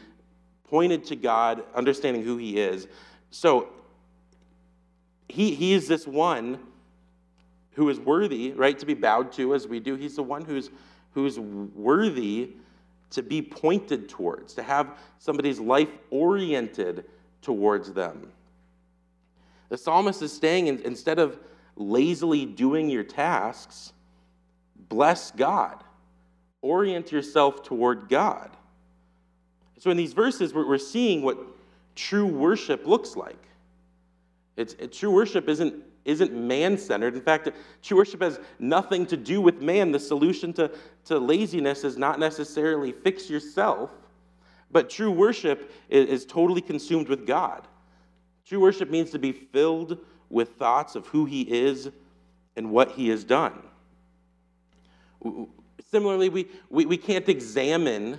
pointed 0.69 1.05
to 1.07 1.17
God, 1.17 1.65
understanding 1.75 2.23
who 2.23 2.37
He 2.37 2.59
is. 2.61 2.87
So 3.31 3.69
He, 5.29 5.55
he 5.55 5.73
is 5.73 5.89
this 5.89 6.07
one 6.07 6.59
who 7.73 7.89
is 7.89 8.01
worthy, 8.01 8.53
right, 8.53 8.79
to 8.79 8.87
be 8.87 8.95
bowed 8.95 9.33
to 9.33 9.55
as 9.55 9.69
we 9.69 9.81
do. 9.81 9.95
He's 9.95 10.17
the 10.17 10.23
one 10.23 10.45
who's, 10.45 10.71
who's 11.13 11.39
worthy 11.39 12.51
to 13.11 13.23
be 13.23 13.41
pointed 13.41 14.09
towards, 14.09 14.53
to 14.55 14.63
have 14.63 14.99
somebody's 15.19 15.61
life 15.61 15.89
oriented 16.11 17.05
towards 17.41 17.93
them. 17.93 18.33
The 19.69 19.79
psalmist 19.79 20.23
is 20.23 20.33
saying 20.33 20.67
instead 20.85 21.19
of 21.19 21.39
lazily 21.77 22.47
doing 22.47 22.89
your 22.89 23.05
tasks, 23.05 23.93
bless 24.89 25.31
God. 25.31 25.83
Orient 26.63 27.13
yourself 27.13 27.63
toward 27.63 28.09
God. 28.09 28.51
So 29.79 29.91
in 29.91 29.97
these 29.97 30.13
verses, 30.13 30.53
we're 30.53 30.79
seeing 30.79 31.23
what 31.23 31.39
true 31.95 32.27
worship 32.27 32.87
looks 32.87 33.15
like. 33.15 33.43
It's, 34.57 34.75
true 34.99 35.13
worship 35.13 35.49
isn't 35.49 35.85
isn't 36.09 36.33
man 36.33 36.79
centered. 36.79 37.15
In 37.15 37.21
fact, 37.21 37.51
true 37.83 37.99
worship 37.99 38.23
has 38.23 38.41
nothing 38.59 39.05
to 39.07 39.17
do 39.17 39.43
with 39.43 39.61
man. 39.61 39.93
The 39.93 40.01
solution 40.01 40.55
to, 40.55 40.71
to 41.05 41.19
laziness 41.19 41.85
is 41.85 41.99
not 41.99 42.19
necessarily 42.19 42.93
fix 42.93 43.29
yourself, 43.29 43.91
but 44.71 44.89
true 44.89 45.11
worship 45.11 45.71
is, 45.91 46.09
is 46.09 46.25
totally 46.25 46.63
consumed 46.63 47.09
with 47.09 47.27
God. 47.27 47.69
True 48.49 48.61
worship 48.61 48.89
means 48.89 49.11
to 49.11 49.19
be 49.19 49.33
filled 49.33 49.99
with 50.31 50.57
thoughts 50.57 50.95
of 50.95 51.07
who 51.09 51.27
He 51.27 51.43
is 51.43 51.91
and 52.57 52.71
what 52.71 52.93
He 52.93 53.11
has 53.11 53.23
done. 53.23 53.63
Similarly, 55.91 56.31
we, 56.31 56.49
we, 56.71 56.87
we 56.87 56.97
can't 56.97 57.29
examine 57.29 58.19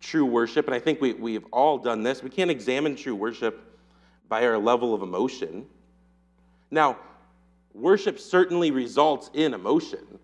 true 0.00 0.24
worship, 0.24 0.66
and 0.66 0.74
I 0.74 0.78
think 0.78 1.00
we, 1.00 1.14
we've 1.14 1.44
all 1.52 1.76
done 1.78 2.04
this. 2.04 2.22
We 2.22 2.30
can't 2.30 2.50
examine 2.50 2.94
true 2.94 3.16
worship 3.16 3.78
by 4.28 4.46
our 4.46 4.58
level 4.58 4.94
of 4.94 5.02
emotion. 5.02 5.66
Now, 6.70 6.96
worship 7.74 8.20
certainly 8.20 8.70
results 8.70 9.30
in 9.34 9.54
emotion, 9.54 10.20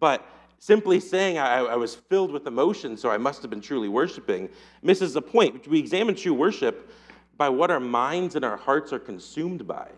but 0.00 0.26
simply 0.58 1.00
saying 1.00 1.38
I, 1.38 1.58
I, 1.58 1.76
was 1.76 1.94
filled 1.94 2.32
with 2.32 2.46
emotion, 2.46 2.96
so 2.96 3.10
I 3.10 3.18
must 3.18 3.42
have 3.42 3.50
been 3.50 3.60
truly 3.60 3.88
worshiping, 3.88 4.48
misses 4.82 5.12
the 5.12 5.22
point. 5.22 5.68
We 5.68 5.78
examine 5.78 6.14
true 6.14 6.34
worship 6.34 6.90
by 7.38 7.48
what 7.48 7.70
our 7.70 7.80
minds 7.80 8.34
and 8.36 8.44
our 8.44 8.56
hearts 8.58 8.92
are 8.92 8.98
consumed 8.98 9.66
by. 9.66 9.88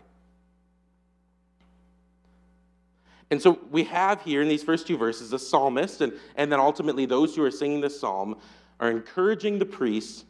And 3.29 3.41
so 3.41 3.59
we 3.69 3.83
have 3.85 4.21
here 4.21 4.41
in 4.41 4.47
these 4.47 4.63
first 4.63 4.87
two 4.87 4.97
verses 4.97 5.31
the 5.31 5.39
psalmist, 5.39 6.01
and, 6.01 6.13
and 6.35 6.51
then 6.51 6.59
ultimately 6.59 7.05
those 7.05 7.35
who 7.35 7.43
are 7.43 7.51
singing 7.51 7.81
this 7.81 7.99
psalm 7.99 8.37
are 8.79 8.89
encouraging 8.89 9.59
the 9.59 9.65
priests 9.65 10.23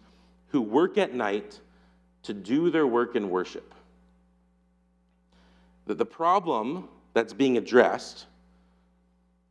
who 0.48 0.62
work 0.62 0.98
at 0.98 1.14
night 1.14 1.60
to 2.24 2.34
do 2.34 2.72
their 2.72 2.88
work 2.88 3.16
in 3.16 3.30
worship 3.30 3.74
that 5.92 5.98
the 5.98 6.06
problem 6.06 6.88
that's 7.14 7.34
being 7.34 7.58
addressed 7.58 8.26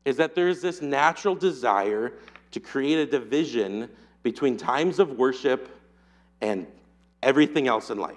is 0.07 0.17
that 0.17 0.35
there's 0.35 0.62
this 0.62 0.81
natural 0.81 1.35
desire 1.35 2.14
to 2.50 2.61
create 2.61 2.99
a 2.99 3.05
division 3.05 3.88
between 4.23 4.57
times 4.57 4.99
of 4.99 5.19
worship 5.19 5.69
and 6.40 6.67
everything 7.23 7.69
else 7.69 7.91
in 7.91 7.99
life. 7.99 8.17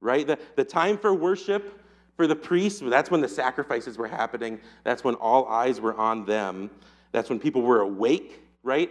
Right? 0.00 0.26
The, 0.26 0.38
the 0.56 0.64
time 0.64 0.98
for 0.98 1.14
worship 1.14 1.80
for 2.16 2.26
the 2.26 2.36
priests, 2.36 2.80
that's 2.84 3.10
when 3.10 3.20
the 3.20 3.28
sacrifices 3.28 3.96
were 3.96 4.08
happening. 4.08 4.60
That's 4.84 5.04
when 5.04 5.14
all 5.16 5.46
eyes 5.46 5.80
were 5.80 5.94
on 5.94 6.26
them. 6.26 6.70
That's 7.12 7.30
when 7.30 7.38
people 7.38 7.62
were 7.62 7.80
awake, 7.80 8.42
right? 8.62 8.90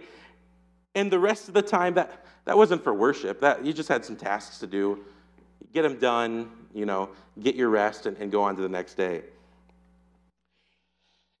And 0.94 1.10
the 1.10 1.18
rest 1.18 1.48
of 1.48 1.54
the 1.54 1.62
time, 1.62 1.94
that, 1.94 2.24
that 2.44 2.56
wasn't 2.56 2.82
for 2.82 2.94
worship. 2.94 3.40
That 3.40 3.64
you 3.64 3.72
just 3.72 3.88
had 3.88 4.04
some 4.04 4.16
tasks 4.16 4.58
to 4.58 4.66
do. 4.66 5.04
Get 5.72 5.82
them 5.82 5.98
done, 5.98 6.50
you 6.74 6.86
know, 6.86 7.10
get 7.40 7.54
your 7.54 7.68
rest 7.68 8.06
and, 8.06 8.16
and 8.18 8.30
go 8.30 8.42
on 8.42 8.56
to 8.56 8.62
the 8.62 8.68
next 8.68 8.94
day. 8.94 9.22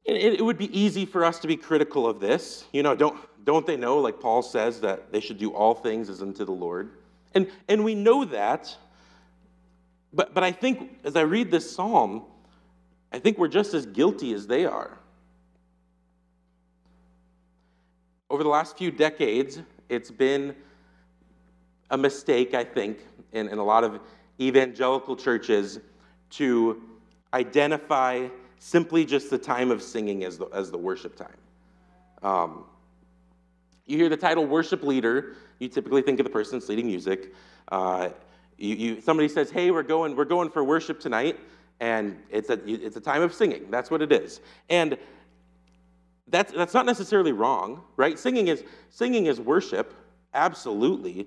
It, 0.04 0.40
it 0.40 0.44
would 0.44 0.58
be 0.58 0.76
easy 0.78 1.06
for 1.06 1.24
us 1.24 1.38
to 1.40 1.46
be 1.46 1.56
critical 1.56 2.06
of 2.08 2.18
this. 2.18 2.64
You 2.72 2.82
know, 2.82 2.94
don't, 2.94 3.18
don't 3.44 3.66
they 3.66 3.76
know, 3.76 3.98
like 3.98 4.20
Paul 4.20 4.42
says, 4.42 4.80
that 4.80 5.12
they 5.12 5.20
should 5.20 5.38
do 5.38 5.50
all 5.50 5.74
things 5.74 6.08
as 6.08 6.22
unto 6.22 6.44
the 6.44 6.52
Lord? 6.52 6.90
And, 7.34 7.48
and 7.68 7.84
we 7.84 7.94
know 7.94 8.24
that. 8.24 8.76
But, 10.12 10.34
but 10.34 10.42
I 10.42 10.52
think 10.52 10.98
as 11.04 11.16
I 11.16 11.22
read 11.22 11.50
this 11.50 11.70
psalm, 11.70 12.24
I 13.12 13.18
think 13.18 13.38
we're 13.38 13.48
just 13.48 13.74
as 13.74 13.86
guilty 13.86 14.32
as 14.32 14.46
they 14.46 14.64
are. 14.64 14.98
Over 18.28 18.42
the 18.42 18.48
last 18.48 18.76
few 18.76 18.90
decades, 18.90 19.60
it's 19.88 20.10
been 20.10 20.54
a 21.90 21.98
mistake, 21.98 22.54
I 22.54 22.64
think, 22.64 22.98
in, 23.32 23.48
in 23.48 23.58
a 23.58 23.64
lot 23.64 23.84
of 23.84 24.00
evangelical 24.40 25.14
churches 25.14 25.78
to 26.30 26.82
identify 27.34 28.28
simply 28.62 29.04
just 29.04 29.28
the 29.28 29.36
time 29.36 29.72
of 29.72 29.82
singing 29.82 30.22
as 30.22 30.38
the, 30.38 30.46
as 30.54 30.70
the 30.70 30.78
worship 30.78 31.16
time. 31.16 31.36
Um, 32.22 32.64
you 33.86 33.98
hear 33.98 34.08
the 34.08 34.16
title 34.16 34.46
worship 34.46 34.84
leader, 34.84 35.34
you 35.58 35.68
typically 35.68 36.00
think 36.00 36.20
of 36.20 36.24
the 36.24 36.30
person 36.30 36.60
that's 36.60 36.68
leading 36.68 36.86
music. 36.86 37.34
Uh, 37.72 38.10
you, 38.58 38.76
you, 38.76 39.00
somebody 39.00 39.28
says, 39.28 39.50
hey, 39.50 39.72
we're 39.72 39.82
going, 39.82 40.14
we're 40.14 40.24
going 40.24 40.48
for 40.48 40.62
worship 40.62 41.00
tonight, 41.00 41.40
and 41.80 42.16
it's 42.30 42.50
a, 42.50 42.60
it's 42.64 42.96
a 42.96 43.00
time 43.00 43.20
of 43.20 43.34
singing. 43.34 43.68
That's 43.68 43.90
what 43.90 44.00
it 44.00 44.12
is. 44.12 44.40
And 44.70 44.96
that's, 46.28 46.52
that's 46.52 46.72
not 46.72 46.86
necessarily 46.86 47.32
wrong, 47.32 47.82
right? 47.96 48.16
Singing 48.16 48.46
is, 48.46 48.62
singing 48.90 49.26
is 49.26 49.40
worship, 49.40 49.92
absolutely. 50.34 51.26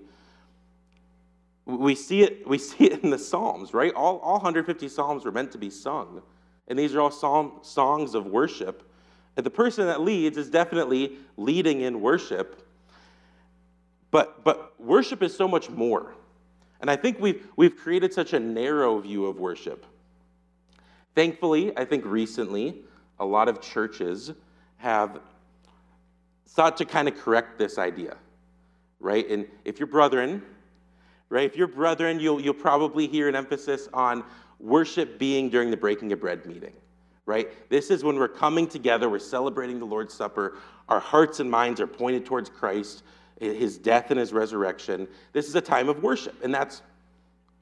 We 1.65 1.95
see, 1.95 2.23
it, 2.23 2.47
we 2.47 2.57
see 2.59 2.85
it 2.85 3.03
in 3.03 3.09
the 3.09 3.19
Psalms, 3.19 3.73
right? 3.73 3.93
All, 3.93 4.19
all 4.19 4.35
150 4.35 4.87
Psalms 4.87 5.25
were 5.25 5.33
meant 5.33 5.51
to 5.51 5.57
be 5.57 5.69
sung. 5.69 6.21
And 6.67 6.77
these 6.77 6.95
are 6.95 7.01
all 7.01 7.11
psalm, 7.11 7.59
songs 7.61 8.15
of 8.15 8.25
worship. 8.25 8.89
And 9.37 9.45
the 9.45 9.51
person 9.51 9.85
that 9.87 10.01
leads 10.01 10.37
is 10.37 10.49
definitely 10.49 11.17
leading 11.37 11.81
in 11.81 12.01
worship. 12.01 12.67
But, 14.11 14.43
but 14.43 14.79
worship 14.79 15.21
is 15.21 15.35
so 15.35 15.47
much 15.47 15.69
more. 15.69 16.13
And 16.81 16.89
I 16.89 16.95
think 16.95 17.19
we've, 17.19 17.45
we've 17.55 17.75
created 17.75 18.13
such 18.13 18.33
a 18.33 18.39
narrow 18.39 18.99
view 18.99 19.25
of 19.25 19.39
worship. 19.39 19.85
Thankfully, 21.15 21.77
I 21.77 21.85
think 21.85 22.05
recently, 22.05 22.81
a 23.19 23.25
lot 23.25 23.47
of 23.47 23.61
churches 23.61 24.31
have 24.77 25.19
sought 26.45 26.77
to 26.77 26.85
kind 26.85 27.07
of 27.07 27.17
correct 27.17 27.57
this 27.57 27.77
idea, 27.77 28.17
right? 28.99 29.27
And 29.29 29.47
if 29.63 29.79
you're 29.79 29.87
brethren, 29.87 30.41
right, 31.29 31.45
if 31.45 31.55
you're 31.55 31.67
brethren, 31.67 32.19
you'll, 32.19 32.39
you'll 32.39 32.53
probably 32.53 33.07
hear 33.07 33.27
an 33.27 33.35
emphasis 33.35 33.87
on 33.93 34.23
worship 34.59 35.19
being 35.19 35.49
during 35.49 35.71
the 35.71 35.77
breaking 35.77 36.11
of 36.11 36.19
bread 36.19 36.45
meeting, 36.45 36.73
right? 37.25 37.49
This 37.69 37.89
is 37.89 38.03
when 38.03 38.17
we're 38.17 38.27
coming 38.27 38.67
together, 38.67 39.09
we're 39.09 39.19
celebrating 39.19 39.79
the 39.79 39.85
Lord's 39.85 40.13
Supper, 40.13 40.57
our 40.89 40.99
hearts 40.99 41.39
and 41.39 41.49
minds 41.49 41.79
are 41.81 41.87
pointed 41.87 42.25
towards 42.25 42.49
Christ, 42.49 43.03
his 43.39 43.77
death 43.77 44.11
and 44.11 44.19
his 44.19 44.31
resurrection. 44.31 45.07
This 45.33 45.47
is 45.47 45.55
a 45.55 45.61
time 45.61 45.89
of 45.89 46.01
worship, 46.03 46.35
and 46.43 46.53
that's 46.53 46.81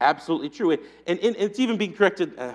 absolutely 0.01 0.49
true. 0.49 0.71
And, 0.71 0.81
and, 1.07 1.19
and 1.19 1.35
it's 1.35 1.59
even 1.59 1.77
being 1.77 1.93
corrected. 1.93 2.37
Uh, 2.37 2.53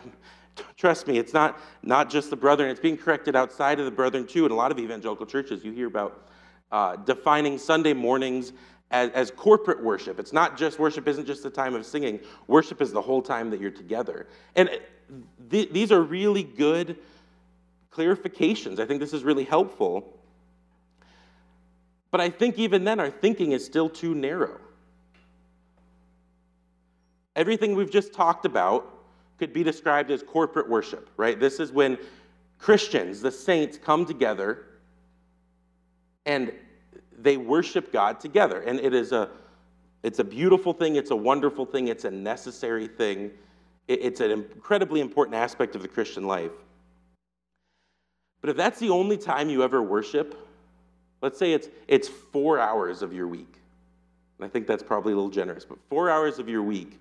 Trust 0.76 1.06
me, 1.06 1.18
it's 1.18 1.32
not, 1.32 1.60
not 1.82 2.10
just 2.10 2.30
the 2.30 2.36
brethren, 2.36 2.68
it's 2.70 2.80
being 2.80 2.96
corrected 2.96 3.36
outside 3.36 3.78
of 3.78 3.84
the 3.84 3.90
brethren 3.90 4.26
too. 4.26 4.44
In 4.44 4.52
a 4.52 4.54
lot 4.54 4.72
of 4.72 4.78
evangelical 4.78 5.26
churches, 5.26 5.64
you 5.64 5.72
hear 5.72 5.86
about 5.86 6.28
uh, 6.72 6.96
defining 6.96 7.58
Sunday 7.58 7.92
mornings 7.92 8.52
as, 8.90 9.10
as, 9.10 9.30
corporate 9.30 9.82
worship. 9.82 10.18
It's 10.18 10.32
not 10.32 10.56
just 10.56 10.78
worship, 10.78 11.06
isn't 11.06 11.26
just 11.26 11.42
the 11.42 11.50
time 11.50 11.74
of 11.74 11.84
singing. 11.84 12.20
Worship 12.46 12.80
is 12.80 12.92
the 12.92 13.02
whole 13.02 13.20
time 13.20 13.50
that 13.50 13.60
you're 13.60 13.70
together. 13.70 14.26
And 14.56 14.70
th- 15.50 15.70
these 15.70 15.92
are 15.92 16.00
really 16.00 16.42
good 16.42 16.96
clarifications. 17.92 18.78
I 18.78 18.86
think 18.86 19.00
this 19.00 19.12
is 19.12 19.24
really 19.24 19.44
helpful. 19.44 20.18
But 22.10 22.20
I 22.20 22.30
think 22.30 22.58
even 22.58 22.84
then, 22.84 23.00
our 23.00 23.10
thinking 23.10 23.52
is 23.52 23.64
still 23.64 23.88
too 23.88 24.14
narrow. 24.14 24.58
Everything 27.36 27.74
we've 27.74 27.90
just 27.90 28.12
talked 28.12 28.46
about 28.46 28.94
could 29.38 29.52
be 29.52 29.62
described 29.62 30.10
as 30.10 30.22
corporate 30.22 30.68
worship, 30.68 31.10
right? 31.16 31.38
This 31.38 31.60
is 31.60 31.70
when 31.70 31.98
Christians, 32.58 33.20
the 33.20 33.30
saints, 33.30 33.78
come 33.78 34.04
together 34.04 34.64
and 36.26 36.52
they 37.20 37.36
worship 37.36 37.92
God 37.92 38.20
together. 38.20 38.60
And 38.60 38.80
it 38.80 38.94
is 38.94 39.12
a 39.12 39.28
it's 40.02 40.20
a 40.20 40.24
beautiful 40.24 40.72
thing, 40.72 40.96
it's 40.96 41.10
a 41.10 41.16
wonderful 41.16 41.66
thing, 41.66 41.88
it's 41.88 42.04
a 42.04 42.10
necessary 42.10 42.86
thing. 42.86 43.32
It's 43.88 44.20
an 44.20 44.30
incredibly 44.30 45.00
important 45.00 45.34
aspect 45.34 45.74
of 45.74 45.80
the 45.80 45.88
Christian 45.88 46.24
life. 46.24 46.52
But 48.42 48.50
if 48.50 48.56
that's 48.56 48.78
the 48.78 48.90
only 48.90 49.16
time 49.16 49.48
you 49.48 49.62
ever 49.62 49.82
worship, 49.82 50.36
let's 51.22 51.38
say 51.38 51.52
it's 51.52 51.68
it's 51.88 52.06
4 52.06 52.58
hours 52.58 53.02
of 53.02 53.12
your 53.12 53.26
week. 53.26 53.54
And 54.38 54.46
I 54.46 54.48
think 54.48 54.66
that's 54.66 54.82
probably 54.82 55.14
a 55.14 55.16
little 55.16 55.30
generous, 55.30 55.64
but 55.64 55.78
4 55.88 56.10
hours 56.10 56.38
of 56.38 56.48
your 56.48 56.62
week 56.62 56.98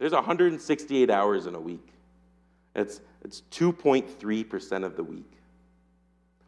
there's 0.00 0.12
168 0.12 1.10
hours 1.10 1.44
in 1.46 1.54
a 1.54 1.60
week. 1.60 1.86
It's, 2.74 3.02
it's 3.22 3.42
2.3% 3.52 4.84
of 4.84 4.96
the 4.96 5.04
week. 5.04 5.30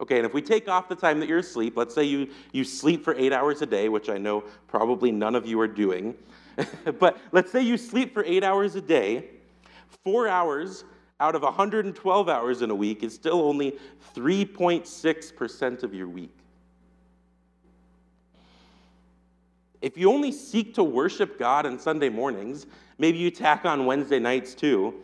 Okay, 0.03 0.17
and 0.17 0.25
if 0.25 0.33
we 0.33 0.41
take 0.41 0.67
off 0.67 0.89
the 0.89 0.97
time 0.97 1.21
that 1.21 1.29
you're 1.29 1.39
asleep, 1.39 1.77
let's 1.77 1.95
say 1.95 2.03
you, 2.03 2.27
you 2.51 2.65
sleep 2.65 3.05
for 3.05 3.15
eight 3.15 3.31
hours 3.31 3.61
a 3.61 3.65
day, 3.65 3.87
which 3.87 4.09
I 4.09 4.17
know 4.17 4.43
probably 4.67 5.13
none 5.13 5.33
of 5.33 5.47
you 5.47 5.57
are 5.61 5.67
doing, 5.67 6.13
but 6.99 7.17
let's 7.31 7.53
say 7.53 7.61
you 7.61 7.77
sleep 7.77 8.13
for 8.13 8.21
eight 8.25 8.43
hours 8.43 8.75
a 8.75 8.81
day, 8.81 9.29
four 10.03 10.27
hours 10.27 10.83
out 11.21 11.35
of 11.35 11.41
112 11.41 12.27
hours 12.27 12.61
in 12.61 12.69
a 12.69 12.75
week 12.75 13.01
is 13.01 13.15
still 13.15 13.43
only 13.43 13.79
3.6% 14.13 15.83
of 15.83 15.93
your 15.93 16.09
week. 16.09 16.35
If 19.81 19.97
you 19.97 20.11
only 20.11 20.33
seek 20.33 20.73
to 20.73 20.83
worship 20.83 21.39
God 21.39 21.65
on 21.65 21.79
Sunday 21.79 22.09
mornings, 22.09 22.65
maybe 22.97 23.19
you 23.19 23.31
tack 23.31 23.63
on 23.63 23.85
Wednesday 23.85 24.19
nights 24.19 24.53
too, 24.53 24.95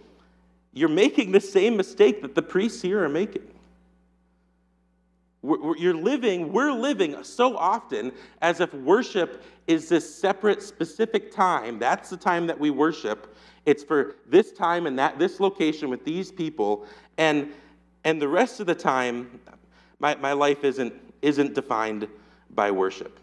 you're 0.73 0.89
making 0.89 1.31
the 1.31 1.39
same 1.39 1.77
mistake 1.77 2.21
that 2.21 2.35
the 2.35 2.41
priests 2.41 2.81
here 2.81 3.01
are 3.01 3.07
making. 3.07 3.47
You're 5.41 5.93
living, 5.93 6.51
we're 6.51 6.73
living 6.73 7.23
so 7.23 7.55
often 7.55 8.11
as 8.41 8.59
if 8.59 8.73
worship 8.73 9.41
is 9.67 9.87
this 9.87 10.13
separate, 10.13 10.61
specific 10.61 11.31
time. 11.31 11.79
That's 11.79 12.09
the 12.09 12.17
time 12.17 12.45
that 12.47 12.59
we 12.59 12.71
worship. 12.71 13.35
It's 13.65 13.83
for 13.83 14.17
this 14.25 14.51
time 14.51 14.85
and 14.85 14.99
that 14.99 15.17
this 15.17 15.39
location 15.39 15.89
with 15.89 16.03
these 16.03 16.31
people, 16.31 16.85
and 17.17 17.53
and 18.03 18.21
the 18.21 18.27
rest 18.27 18.59
of 18.59 18.65
the 18.65 18.75
time, 18.75 19.39
my, 19.99 20.15
my 20.15 20.33
life 20.33 20.63
isn't 20.63 20.93
isn't 21.21 21.53
defined 21.53 22.07
by 22.49 22.71
worship. 22.71 23.19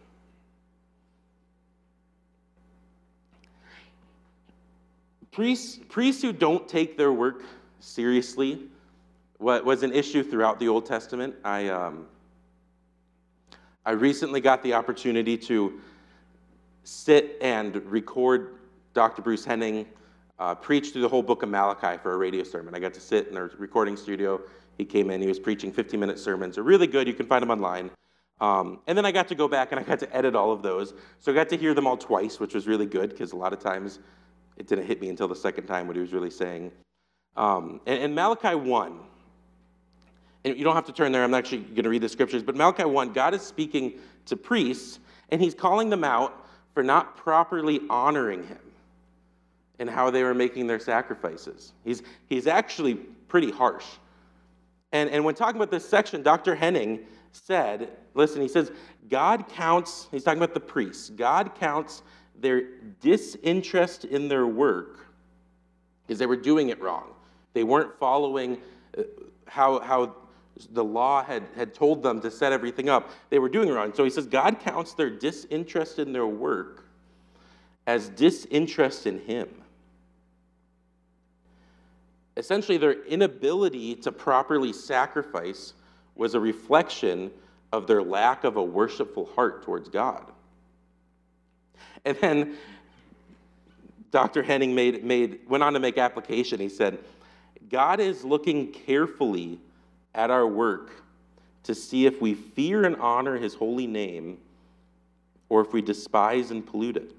Priests, 5.32 5.78
priests 5.90 6.22
who 6.22 6.32
don't 6.32 6.66
take 6.66 6.96
their 6.96 7.12
work 7.12 7.42
seriously 7.80 8.68
what 9.38 9.64
was 9.64 9.82
an 9.82 9.92
issue 9.92 10.22
throughout 10.22 10.58
the 10.58 10.68
Old 10.68 10.86
Testament. 10.86 11.34
I, 11.44 11.68
um, 11.68 12.06
I 13.84 13.92
recently 13.92 14.40
got 14.40 14.62
the 14.62 14.74
opportunity 14.74 15.36
to 15.38 15.80
sit 16.84 17.36
and 17.40 17.76
record 17.86 18.56
Dr. 18.94 19.22
Bruce 19.22 19.44
Henning 19.44 19.86
uh, 20.38 20.54
preach 20.54 20.90
through 20.90 21.02
the 21.02 21.08
whole 21.08 21.22
book 21.22 21.42
of 21.42 21.48
Malachi 21.48 21.98
for 22.02 22.12
a 22.12 22.16
radio 22.16 22.44
sermon. 22.44 22.74
I 22.74 22.78
got 22.78 22.94
to 22.94 23.00
sit 23.00 23.28
in 23.28 23.36
a 23.36 23.44
recording 23.58 23.96
studio. 23.96 24.40
He 24.78 24.84
came 24.84 25.10
in, 25.10 25.20
he 25.20 25.28
was 25.28 25.38
preaching 25.38 25.72
50 25.72 25.96
minute 25.96 26.18
sermons. 26.18 26.56
They're 26.56 26.64
really 26.64 26.86
good. 26.86 27.06
You 27.06 27.14
can 27.14 27.26
find 27.26 27.42
them 27.42 27.50
online. 27.50 27.90
Um, 28.40 28.80
and 28.86 28.96
then 28.96 29.06
I 29.06 29.12
got 29.12 29.28
to 29.28 29.34
go 29.34 29.48
back 29.48 29.72
and 29.72 29.80
I 29.80 29.82
got 29.82 29.98
to 30.00 30.16
edit 30.16 30.36
all 30.36 30.52
of 30.52 30.62
those. 30.62 30.92
So 31.20 31.32
I 31.32 31.34
got 31.34 31.48
to 31.50 31.56
hear 31.56 31.72
them 31.72 31.86
all 31.86 31.96
twice, 31.96 32.38
which 32.38 32.54
was 32.54 32.66
really 32.66 32.84
good 32.84 33.10
because 33.10 33.32
a 33.32 33.36
lot 33.36 33.54
of 33.54 33.60
times 33.60 33.98
it 34.58 34.66
didn't 34.66 34.86
hit 34.86 35.00
me 35.00 35.08
until 35.08 35.28
the 35.28 35.36
second 35.36 35.66
time 35.66 35.86
what 35.86 35.96
he 35.96 36.02
was 36.02 36.12
really 36.12 36.30
saying. 36.30 36.70
Um, 37.36 37.80
and, 37.86 38.02
and 38.02 38.14
Malachi 38.14 38.54
1, 38.54 38.98
and 40.46 40.56
you 40.56 40.62
don't 40.62 40.76
have 40.76 40.86
to 40.86 40.92
turn 40.92 41.10
there, 41.10 41.24
I'm 41.24 41.34
actually 41.34 41.58
going 41.58 41.82
to 41.82 41.88
read 41.88 42.02
the 42.02 42.08
scriptures, 42.08 42.42
but 42.42 42.54
Malachi 42.54 42.84
1, 42.84 43.12
God 43.12 43.34
is 43.34 43.42
speaking 43.42 43.94
to 44.26 44.36
priests, 44.36 45.00
and 45.30 45.40
he's 45.40 45.54
calling 45.54 45.90
them 45.90 46.04
out 46.04 46.46
for 46.72 46.84
not 46.84 47.16
properly 47.16 47.80
honoring 47.90 48.46
him 48.46 48.60
and 49.80 49.90
how 49.90 50.08
they 50.08 50.22
were 50.22 50.34
making 50.34 50.68
their 50.68 50.78
sacrifices. 50.78 51.72
He's, 51.84 52.04
he's 52.28 52.46
actually 52.46 52.94
pretty 52.94 53.50
harsh. 53.50 53.84
And, 54.92 55.10
and 55.10 55.24
when 55.24 55.34
talking 55.34 55.56
about 55.56 55.72
this 55.72 55.86
section, 55.86 56.22
Dr. 56.22 56.54
Henning 56.54 57.00
said, 57.32 57.90
listen, 58.14 58.40
he 58.40 58.48
says, 58.48 58.70
God 59.10 59.48
counts, 59.48 60.06
he's 60.12 60.22
talking 60.22 60.38
about 60.38 60.54
the 60.54 60.60
priests, 60.60 61.10
God 61.10 61.56
counts 61.56 62.02
their 62.38 62.68
disinterest 63.00 64.04
in 64.04 64.28
their 64.28 64.46
work 64.46 65.06
because 66.06 66.20
they 66.20 66.26
were 66.26 66.36
doing 66.36 66.68
it 66.68 66.80
wrong. 66.80 67.14
They 67.52 67.64
weren't 67.64 67.98
following 67.98 68.58
uh, 68.96 69.02
how, 69.48 69.80
how 69.80 70.14
the 70.70 70.84
law 70.84 71.22
had, 71.22 71.44
had 71.54 71.74
told 71.74 72.02
them 72.02 72.20
to 72.22 72.30
set 72.30 72.52
everything 72.52 72.88
up. 72.88 73.10
They 73.30 73.38
were 73.38 73.48
doing 73.48 73.68
wrong. 73.68 73.92
So 73.94 74.04
he 74.04 74.10
says 74.10 74.26
God 74.26 74.60
counts 74.60 74.94
their 74.94 75.10
disinterest 75.10 75.98
in 75.98 76.12
their 76.12 76.26
work 76.26 76.84
as 77.86 78.08
disinterest 78.08 79.06
in 79.06 79.20
him. 79.20 79.48
Essentially, 82.36 82.76
their 82.76 83.02
inability 83.04 83.94
to 83.96 84.12
properly 84.12 84.72
sacrifice 84.72 85.72
was 86.14 86.34
a 86.34 86.40
reflection 86.40 87.30
of 87.72 87.86
their 87.86 88.02
lack 88.02 88.44
of 88.44 88.56
a 88.56 88.62
worshipful 88.62 89.26
heart 89.34 89.62
towards 89.62 89.88
God. 89.88 90.24
And 92.04 92.16
then 92.18 92.56
Dr. 94.10 94.42
Henning 94.42 94.74
made, 94.74 95.04
made, 95.04 95.40
went 95.48 95.62
on 95.62 95.72
to 95.72 95.80
make 95.80 95.98
application. 95.98 96.60
He 96.60 96.68
said, 96.68 96.98
God 97.70 98.00
is 98.00 98.24
looking 98.24 98.72
carefully 98.72 99.58
at 100.16 100.30
our 100.30 100.46
work 100.46 100.90
to 101.62 101.74
see 101.74 102.06
if 102.06 102.20
we 102.20 102.34
fear 102.34 102.84
and 102.84 102.96
honor 102.96 103.36
his 103.36 103.54
holy 103.54 103.86
name 103.86 104.38
or 105.48 105.60
if 105.60 105.72
we 105.72 105.82
despise 105.82 106.50
and 106.50 106.66
pollute 106.66 106.96
it. 106.96 107.12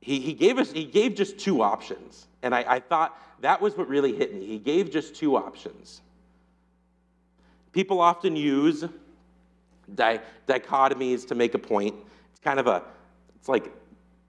He, 0.00 0.18
he, 0.18 0.32
gave 0.32 0.58
us 0.58 0.72
he 0.72 0.84
gave 0.84 1.14
just 1.14 1.38
two 1.38 1.62
options 1.62 2.26
and 2.42 2.52
I, 2.54 2.64
I 2.66 2.80
thought 2.80 3.16
that 3.40 3.60
was 3.60 3.76
what 3.76 3.88
really 3.88 4.16
hit 4.16 4.34
me. 4.34 4.44
He 4.44 4.58
gave 4.58 4.90
just 4.90 5.14
two 5.14 5.36
options. 5.36 6.00
People 7.72 8.00
often 8.00 8.34
use 8.34 8.84
di- 9.94 10.20
dichotomies 10.48 11.26
to 11.28 11.34
make 11.34 11.54
a 11.54 11.58
point. 11.58 11.94
It's 12.32 12.40
kind 12.40 12.58
of 12.58 12.66
a 12.66 12.82
it's 13.36 13.48
like 13.48 13.72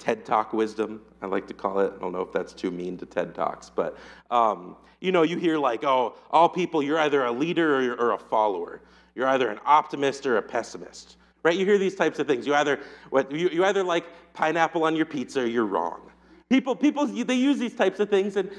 ted 0.04 0.26
talk 0.26 0.52
wisdom 0.52 1.02
i 1.22 1.26
like 1.26 1.48
to 1.48 1.54
call 1.54 1.80
it 1.80 1.94
i 1.96 2.00
don't 2.00 2.12
know 2.12 2.22
if 2.22 2.32
that's 2.32 2.54
too 2.54 2.72
mean 2.72 2.98
to 2.98 3.06
ted 3.06 3.34
talks 3.34 3.70
but 3.70 3.98
um, 4.32 4.76
you 5.00 5.12
know 5.12 5.24
you 5.24 5.38
hear 5.38 5.58
like 5.58 5.84
oh 5.84 6.16
all 6.32 6.50
people 6.50 6.84
you're 6.84 7.00
either 7.00 7.24
a 7.24 7.32
leader 7.32 7.94
or, 7.94 7.96
or 7.96 8.12
a 8.14 8.18
follower 8.18 8.82
you're 9.16 9.28
either 9.28 9.50
an 9.50 9.60
optimist 9.66 10.26
or 10.26 10.38
a 10.38 10.42
pessimist 10.42 11.18
right? 11.44 11.58
You 11.58 11.66
hear 11.66 11.78
these 11.78 11.96
types 11.96 12.20
of 12.20 12.28
things. 12.28 12.48
You 12.48 12.56
either 12.56 12.80
what 13.10 13.32
you, 13.32 13.50
you 13.50 13.66
either 13.66 13.84
like 13.84 14.06
pineapple 14.34 14.84
on 14.86 14.96
your 14.96 15.06
pizza 15.06 15.42
or 15.42 15.46
you're 15.46 15.66
wrong. 15.66 16.10
People, 16.50 16.76
people, 16.76 17.06
they 17.06 17.36
use 17.36 17.60
these 17.60 17.76
types 17.76 18.00
of 18.00 18.10
things, 18.10 18.36
and 18.38 18.50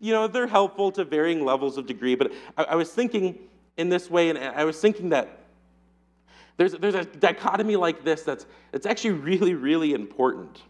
you 0.00 0.12
know 0.12 0.26
they're 0.26 0.46
helpful 0.46 0.92
to 0.92 1.04
varying 1.04 1.44
levels 1.44 1.76
of 1.76 1.86
degree. 1.86 2.14
But 2.14 2.32
I, 2.56 2.64
I 2.64 2.74
was 2.76 2.90
thinking 2.92 3.38
in 3.76 3.88
this 3.88 4.10
way, 4.10 4.30
and 4.30 4.38
I 4.38 4.64
was 4.64 4.80
thinking 4.80 5.10
that 5.10 5.40
there's 6.56 6.72
there's 6.72 6.94
a 6.94 7.04
dichotomy 7.04 7.76
like 7.76 8.04
this 8.04 8.22
that's 8.22 8.46
that's 8.70 8.86
actually 8.86 9.12
really 9.12 9.54
really 9.54 9.92
important. 9.92 10.62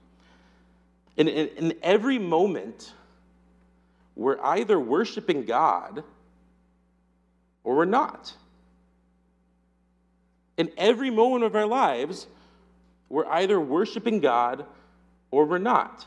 In, 1.17 1.29
in, 1.29 1.49
in 1.57 1.75
every 1.83 2.19
moment, 2.19 2.93
we're 4.17 4.41
either 4.43 4.79
worshiping 4.81 5.45
God 5.45 6.03
or 7.63 7.77
we're 7.77 7.85
not. 7.85 8.35
In 10.57 10.71
every 10.77 11.11
moment 11.11 11.45
of 11.45 11.55
our 11.55 11.67
lives, 11.67 12.27
we're 13.09 13.27
either 13.27 13.61
worshiping 13.61 14.21
God 14.21 14.67
or 15.31 15.45
we're 15.47 15.59
not. 15.59 16.07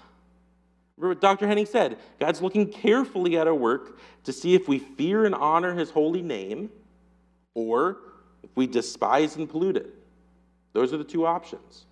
Remember 0.98 1.16
what 1.16 1.22
Dr. 1.22 1.48
Henning 1.48 1.66
said 1.66 1.98
God's 2.20 2.42
looking 2.42 2.72
carefully 2.72 3.38
at 3.38 3.48
our 3.48 3.56
work 3.56 4.00
to 4.24 4.34
see 4.34 4.56
if 4.56 4.68
we 4.68 4.80
fear 4.80 5.26
and 5.26 5.36
honor 5.36 5.74
his 5.74 5.90
holy 5.90 6.22
name 6.22 6.70
or 7.54 7.98
if 8.50 8.56
we 8.56 8.68
despise 8.68 9.36
and 9.36 9.50
pollute 9.50 9.78
it. 9.78 9.94
Those 10.74 10.94
are 10.94 10.98
the 10.98 11.04
two 11.04 11.26
options. 11.26 11.86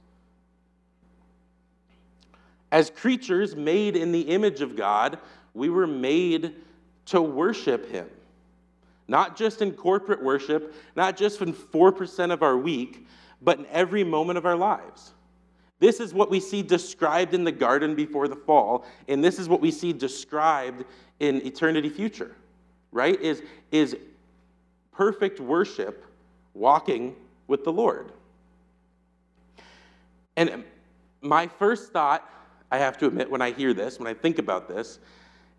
As 2.71 2.89
creatures 2.89 3.55
made 3.55 3.95
in 3.95 4.11
the 4.11 4.21
image 4.21 4.61
of 4.61 4.75
God, 4.75 5.19
we 5.53 5.69
were 5.69 5.87
made 5.87 6.53
to 7.07 7.21
worship 7.21 7.89
him 7.89 8.09
not 9.07 9.37
just 9.37 9.61
in 9.61 9.71
corporate 9.71 10.23
worship, 10.23 10.73
not 10.95 11.17
just 11.17 11.41
in 11.41 11.53
4% 11.53 12.31
of 12.31 12.41
our 12.41 12.57
week, 12.57 13.07
but 13.41 13.59
in 13.59 13.65
every 13.67 14.03
moment 14.03 14.37
of 14.37 14.45
our 14.45 14.55
lives. 14.55 15.11
This 15.79 15.99
is 15.99 16.13
what 16.13 16.31
we 16.31 16.39
see 16.39 16.61
described 16.61 17.33
in 17.33 17.43
the 17.43 17.51
garden 17.51 17.95
before 17.95 18.27
the 18.27 18.35
fall, 18.35 18.85
and 19.07 19.23
this 19.23 19.39
is 19.39 19.47
what 19.49 19.61
we 19.61 19.71
see 19.71 19.93
described 19.93 20.85
in 21.19 21.45
eternity 21.45 21.89
future, 21.89 22.35
right? 22.91 23.19
Is, 23.21 23.43
is 23.71 23.95
perfect 24.91 25.39
worship 25.39 26.04
walking 26.55 27.15
with 27.47 27.63
the 27.63 27.71
Lord. 27.71 28.11
And 30.37 30.63
my 31.21 31.47
first 31.47 31.91
thought, 31.91 32.27
I 32.71 32.79
have 32.79 32.97
to 32.97 33.07
admit, 33.07 33.29
when 33.29 33.41
I 33.41 33.51
hear 33.51 33.73
this, 33.73 33.99
when 33.99 34.07
I 34.07 34.13
think 34.13 34.39
about 34.39 34.67
this, 34.67 34.99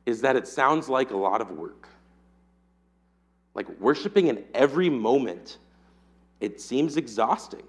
is 0.06 0.20
that 0.22 0.34
it 0.36 0.48
sounds 0.48 0.88
like 0.88 1.10
a 1.10 1.16
lot 1.16 1.40
of 1.40 1.52
work. 1.52 1.88
Like 3.54 3.68
worshiping 3.80 4.26
in 4.26 4.44
every 4.54 4.90
moment, 4.90 5.58
it 6.40 6.60
seems 6.60 6.96
exhausting. 6.96 7.62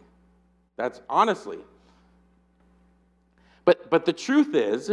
That's 0.75 1.01
honestly. 1.09 1.59
But, 3.65 3.89
but 3.89 4.05
the 4.05 4.13
truth 4.13 4.53
is, 4.53 4.91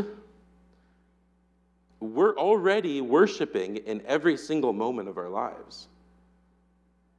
we're 2.01 2.37
already 2.37 3.01
worshiping 3.01 3.77
in 3.79 4.03
every 4.07 4.37
single 4.37 4.73
moment 4.73 5.09
of 5.09 5.19
our 5.19 5.29
lives. 5.29 5.89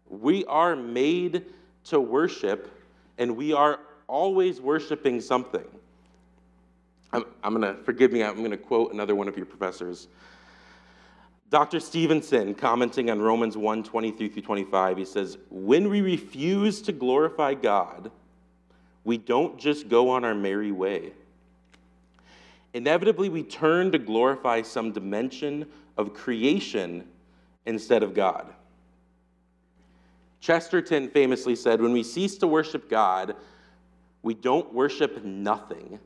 We 0.10 0.46
are 0.46 0.76
made 0.76 1.46
to 1.86 2.00
worship, 2.00 2.72
and 3.18 3.36
we 3.36 3.54
are 3.54 3.80
always 4.08 4.62
worshiping 4.62 5.22
something. 5.22 5.66
I'm, 7.14 7.26
I'm 7.44 7.60
going 7.60 7.76
to, 7.76 7.82
forgive 7.84 8.12
me, 8.12 8.24
I'm 8.24 8.38
going 8.38 8.52
to 8.52 8.58
quote 8.58 8.94
another 8.94 9.16
one 9.16 9.28
of 9.28 9.38
your 9.38 9.46
professors. 9.46 10.08
Dr. 11.50 11.80
Stevenson, 11.80 12.54
commenting 12.56 13.10
on 13.10 13.22
Romans 13.22 13.56
1 13.56 13.84
23 13.84 14.30
through 14.30 14.42
25, 14.42 14.98
he 14.98 15.06
says, 15.06 15.38
When 15.50 15.90
we 15.90 16.02
refuse 16.02 16.82
to 16.84 16.92
glorify 16.92 17.54
God, 17.54 18.12
we 19.04 19.18
don't 19.18 19.58
just 19.58 19.88
go 19.88 20.10
on 20.10 20.26
our 20.26 20.36
merry 20.36 20.72
way. 20.72 21.14
Inevitably, 22.74 23.30
we 23.30 23.44
turn 23.44 23.92
to 23.94 24.00
glorify 24.00 24.62
some 24.62 24.92
dimension 24.92 25.66
of 25.98 26.14
creation 26.14 27.08
instead 27.66 28.04
of 28.04 28.14
God. 28.14 28.54
Chesterton 30.40 31.10
famously 31.10 31.56
said, 31.56 31.82
When 31.82 31.92
we 31.92 32.04
cease 32.04 32.38
to 32.38 32.48
worship 32.48 32.90
God, 32.90 33.36
we 34.22 34.34
don't 34.34 34.74
worship 34.74 35.24
nothing, 35.24 36.00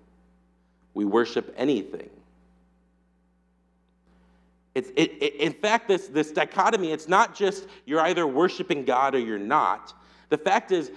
we 0.94 1.06
worship 1.06 1.54
anything. 1.58 2.10
It's, 4.76 4.90
it, 4.96 5.12
it, 5.22 5.36
in 5.36 5.54
fact, 5.54 5.88
this, 5.88 6.08
this 6.08 6.32
dichotomy, 6.32 6.92
it's 6.92 7.08
not 7.08 7.36
just 7.36 7.68
you're 7.86 8.02
either 8.02 8.26
worshiping 8.28 8.86
God 8.86 9.16
or 9.16 9.20
you're 9.20 9.40
not. 9.40 9.94
The 10.30 10.38
fact 10.38 10.72
is, 10.72 10.92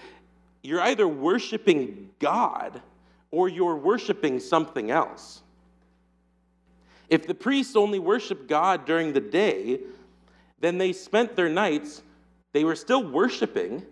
you're 0.62 0.81
either 0.81 1.09
worshiping 1.09 2.11
God 2.18 2.81
or 3.31 3.49
you're 3.49 3.77
worshiping 3.77 4.38
something 4.38 4.90
else. 4.90 5.42
If 7.09 7.27
the 7.27 7.35
priests 7.35 7.77
only 7.77 7.99
worshiped 7.99 8.49
God 8.49 8.85
during 8.85 9.12
the 9.12 9.21
day, 9.21 9.81
then 10.61 10.79
they 10.79 10.92
spent 10.92 11.35
their 11.35 11.49
nights, 11.49 12.03
they 12.53 12.65
were 12.65 12.77
still 12.77 13.03
worshiping, 13.03 13.85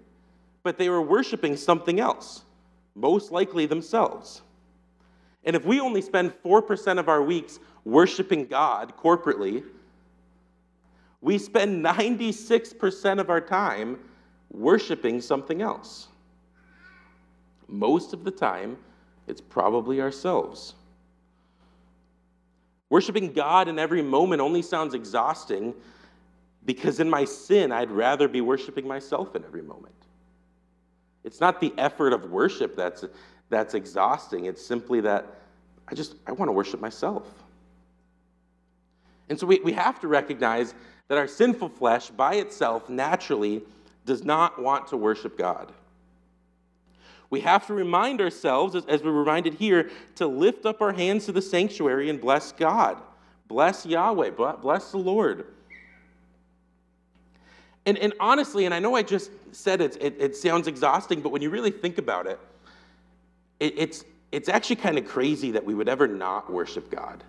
but 0.62 0.78
they 0.78 0.88
were 0.88 1.02
worshiping 1.02 1.56
something 1.56 2.00
else, 2.00 2.42
most 2.94 3.32
likely 3.32 3.66
themselves. 3.66 4.42
And 5.44 5.56
if 5.56 5.64
we 5.64 5.80
only 5.80 6.02
spend 6.02 6.32
4% 6.44 6.98
of 6.98 7.08
our 7.08 7.22
weeks 7.22 7.58
worshiping 7.84 8.46
God 8.46 8.92
corporately, 8.96 9.64
we 11.22 11.38
spend 11.38 11.84
96% 11.84 13.18
of 13.18 13.30
our 13.30 13.40
time 13.40 13.98
worshiping 14.50 15.20
something 15.20 15.62
else. 15.62 16.08
Most 17.68 18.12
of 18.12 18.24
the 18.24 18.30
time, 18.30 18.76
it's 19.26 19.40
probably 19.40 20.00
ourselves. 20.00 20.74
Worshiping 22.88 23.32
God 23.32 23.68
in 23.68 23.78
every 23.78 24.02
moment 24.02 24.40
only 24.40 24.62
sounds 24.62 24.94
exhausting 24.94 25.74
because 26.64 27.00
in 27.00 27.08
my 27.08 27.24
sin, 27.24 27.72
I'd 27.72 27.90
rather 27.90 28.28
be 28.28 28.40
worshiping 28.40 28.86
myself 28.86 29.34
in 29.34 29.44
every 29.44 29.62
moment. 29.62 29.94
It's 31.24 31.40
not 31.40 31.60
the 31.60 31.72
effort 31.78 32.12
of 32.12 32.30
worship 32.30 32.76
that's, 32.76 33.04
that's 33.48 33.74
exhausting, 33.74 34.46
it's 34.46 34.64
simply 34.64 35.00
that 35.02 35.26
I 35.88 35.94
just, 35.94 36.14
I 36.26 36.32
want 36.32 36.48
to 36.48 36.52
worship 36.52 36.80
myself. 36.80 37.26
And 39.28 39.38
so 39.38 39.46
we, 39.46 39.60
we 39.60 39.72
have 39.72 40.00
to 40.00 40.08
recognize 40.08 40.74
that 41.08 41.18
our 41.18 41.28
sinful 41.28 41.70
flesh 41.70 42.10
by 42.10 42.34
itself 42.34 42.88
naturally 42.88 43.62
does 44.06 44.24
not 44.24 44.60
want 44.60 44.88
to 44.88 44.96
worship 44.96 45.36
God. 45.36 45.72
We 47.30 47.40
have 47.40 47.66
to 47.68 47.74
remind 47.74 48.20
ourselves, 48.20 48.74
as, 48.74 48.84
as 48.86 49.02
we're 49.02 49.12
reminded 49.12 49.54
here, 49.54 49.90
to 50.16 50.26
lift 50.26 50.66
up 50.66 50.82
our 50.82 50.92
hands 50.92 51.26
to 51.26 51.32
the 51.32 51.42
sanctuary 51.42 52.10
and 52.10 52.20
bless 52.20 52.50
God. 52.50 53.00
Bless 53.46 53.86
Yahweh. 53.86 54.30
Bless 54.30 54.90
the 54.90 54.98
Lord. 54.98 55.46
And, 57.86 57.96
and 57.98 58.12
honestly, 58.20 58.66
and 58.66 58.74
I 58.74 58.78
know 58.78 58.94
I 58.94 59.02
just 59.02 59.30
said 59.52 59.80
it, 59.80 59.96
it, 60.00 60.16
it 60.18 60.36
sounds 60.36 60.66
exhausting, 60.66 61.20
but 61.20 61.30
when 61.30 61.42
you 61.42 61.50
really 61.50 61.70
think 61.70 61.98
about 61.98 62.26
it, 62.26 62.38
it 63.58 63.74
it's, 63.76 64.04
it's 64.32 64.48
actually 64.48 64.76
kind 64.76 64.98
of 64.98 65.06
crazy 65.06 65.52
that 65.52 65.64
we 65.64 65.74
would 65.74 65.88
ever 65.88 66.06
not 66.06 66.52
worship 66.52 66.90
God. 66.90 67.24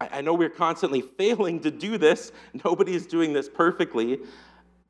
I, 0.00 0.08
I 0.18 0.20
know 0.22 0.34
we're 0.34 0.48
constantly 0.48 1.00
failing 1.18 1.60
to 1.60 1.70
do 1.70 1.98
this, 1.98 2.32
nobody 2.64 2.94
is 2.94 3.06
doing 3.06 3.32
this 3.32 3.48
perfectly, 3.48 4.20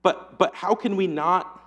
but, 0.03 0.39
but 0.39 0.55
how 0.55 0.75
can 0.75 0.95
we 0.95 1.09
not 1.09 1.61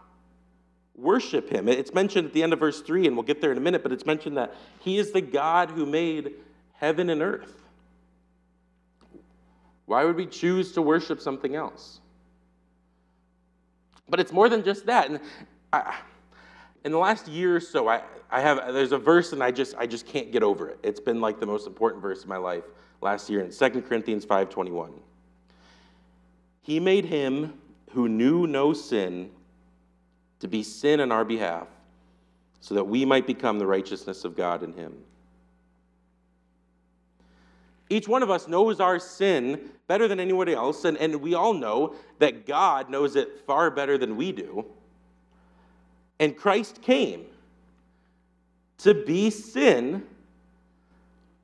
worship 0.96 1.50
him? 1.50 1.68
It's 1.68 1.94
mentioned 1.94 2.28
at 2.28 2.34
the 2.34 2.44
end 2.44 2.54
of 2.54 2.60
verse 2.60 2.82
3, 2.82 3.08
and 3.08 3.16
we'll 3.18 3.24
get 3.24 3.42
there 3.42 3.52
in 3.52 3.58
a 3.58 3.62
minute, 3.62 3.84
but 3.84 3.92
it's 3.92 4.06
mentioned 4.06 4.38
that 4.38 4.56
he 4.80 4.98
is 4.98 5.12
the 5.12 5.22
God 5.22 5.72
who 5.72 5.86
made 5.86 6.36
heaven 6.74 7.10
and 7.10 7.22
earth. 7.22 7.62
Why 9.89 10.06
would 10.06 10.17
we 10.17 10.28
choose 10.28 10.71
to 10.73 10.84
worship 10.84 11.19
something 11.19 11.56
else? 11.56 11.99
But 14.08 14.19
it's 14.19 14.32
more 14.32 14.47
than 14.47 14.63
just 14.63 14.86
that. 14.86 15.10
And 15.10 15.19
I, 15.73 15.97
in 16.86 16.91
the 16.91 16.99
last 16.99 17.28
year 17.28 17.56
or 17.56 17.60
so, 17.60 17.88
I, 17.88 18.04
I 18.30 18.39
have 18.39 18.71
there's 18.71 18.91
a 18.91 18.99
verse 18.99 19.34
and 19.34 19.41
I 19.41 19.49
just 19.49 19.75
I 19.80 19.88
just 19.88 20.06
can't 20.06 20.32
get 20.32 20.43
over 20.43 20.69
it. 20.69 20.78
It's 20.84 20.99
been 20.99 21.19
like 21.19 21.39
the 21.39 21.47
most 21.47 21.65
important 21.65 22.04
verse 22.04 22.21
of 22.21 22.30
my 22.30 22.38
life 22.38 22.65
last 23.02 23.32
year 23.32 23.41
in 23.41 23.52
2 23.52 23.82
Corinthians 23.82 24.28
5:21. 24.28 24.91
He 26.62 26.80
made 26.80 27.06
him 27.06 27.60
who 27.89 28.08
knew 28.08 28.45
no 28.45 28.73
sin 28.73 29.32
to 30.38 30.47
be 30.47 30.62
sin 30.62 30.99
on 30.99 31.12
our 31.12 31.25
behalf, 31.25 31.67
so 32.62 32.75
that 32.75 32.84
we 32.84 33.06
might 33.06 33.25
become 33.25 33.58
the 33.58 33.65
righteousness 33.65 34.23
of 34.23 34.36
God 34.36 34.62
in 34.62 34.71
him. 34.73 34.93
Each 37.89 38.08
one 38.08 38.21
of 38.21 38.30
us 38.30 38.47
knows 38.47 38.80
our 38.80 38.99
sin 38.99 39.71
better 39.88 40.08
than 40.08 40.19
anybody 40.19 40.54
else, 40.54 40.86
and, 40.86 40.95
and 40.97 41.15
we 41.21 41.34
all 41.34 41.54
know 41.54 41.95
that 42.19 42.45
God 42.45 42.89
knows 42.89 43.15
it 43.15 43.41
far 43.47 43.71
better 43.71 43.97
than 43.97 44.15
we 44.15 44.32
do. 44.32 44.65
And 46.19 46.38
Christ 46.38 46.82
came 46.82 47.25
to 48.80 48.93
be 48.93 49.32
sin 49.32 50.04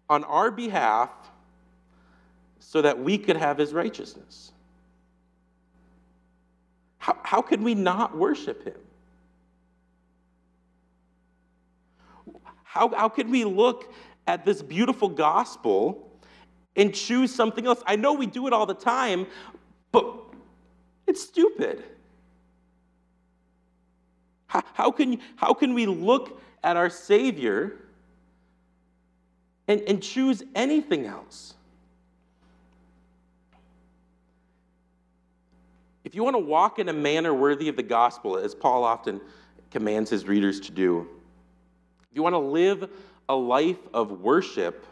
on 0.10 0.24
our 0.26 0.52
behalf 0.52 1.10
so 2.60 2.82
that 2.82 3.00
we 3.00 3.18
could 3.18 3.38
have 3.38 3.58
his 3.58 3.74
righteousness. 3.74 4.52
How, 7.00 7.18
how 7.24 7.42
could 7.42 7.62
we 7.62 7.74
not 7.74 8.16
worship 8.16 8.64
him? 8.66 8.76
How, 12.64 12.90
how 12.90 13.10
could 13.10 13.30
we 13.30 13.46
look 13.46 13.92
at 14.28 14.46
this 14.46 14.62
beautiful 14.62 15.10
gospel 15.10 16.05
and 16.76 16.94
choose 16.94 17.34
something 17.34 17.66
else? 17.66 17.82
I 17.86 17.96
know 17.96 18.14
we 18.14 18.26
do 18.26 18.48
it 18.48 18.54
all 18.54 18.66
the 18.66 18.74
time, 18.74 19.28
but 19.92 20.16
it's 21.08 21.22
stupid. 21.22 21.84
How, 24.48 24.64
how, 24.74 24.92
can, 24.92 25.20
how 25.36 25.54
can 25.54 25.74
we 25.74 25.86
look 25.86 26.42
at 26.64 26.78
our 26.78 26.90
Savior 26.90 27.74
and, 29.68 29.82
and 29.82 30.02
choose 30.02 30.44
anything 30.54 31.06
else? 31.06 31.54
If 36.04 36.14
you 36.14 36.24
want 36.24 36.36
to 36.36 36.40
walk 36.40 36.80
in 36.80 36.88
a 36.88 36.94
manner 36.94 37.34
worthy 37.34 37.68
of 37.68 37.76
the 37.76 37.84
gospel, 37.84 38.38
as 38.38 38.54
Paul 38.54 38.84
often 38.84 39.20
commands 39.72 40.10
his 40.10 40.28
readers 40.28 40.60
to 40.62 40.72
do, 40.72 41.08
if 42.10 42.16
you 42.16 42.24
want 42.24 42.34
to 42.34 42.40
live 42.40 42.90
a 43.28 43.36
life 43.36 43.80
of 43.94 44.22
worship, 44.22 44.86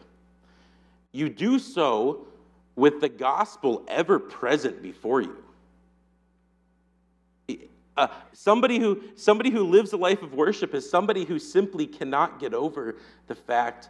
you 1.14 1.28
do 1.28 1.58
so 1.58 2.26
with 2.76 3.00
the 3.00 3.08
gospel 3.08 3.84
ever 3.88 4.18
present 4.18 4.82
before 4.82 5.22
you. 5.22 5.36
Uh, 7.96 8.08
somebody, 8.32 8.80
who, 8.80 9.00
somebody 9.14 9.50
who 9.50 9.62
lives 9.62 9.92
a 9.92 9.96
life 9.96 10.20
of 10.22 10.34
worship 10.34 10.74
is 10.74 10.88
somebody 10.88 11.24
who 11.24 11.38
simply 11.38 11.86
cannot 11.86 12.40
get 12.40 12.52
over 12.52 12.96
the 13.28 13.34
fact 13.34 13.88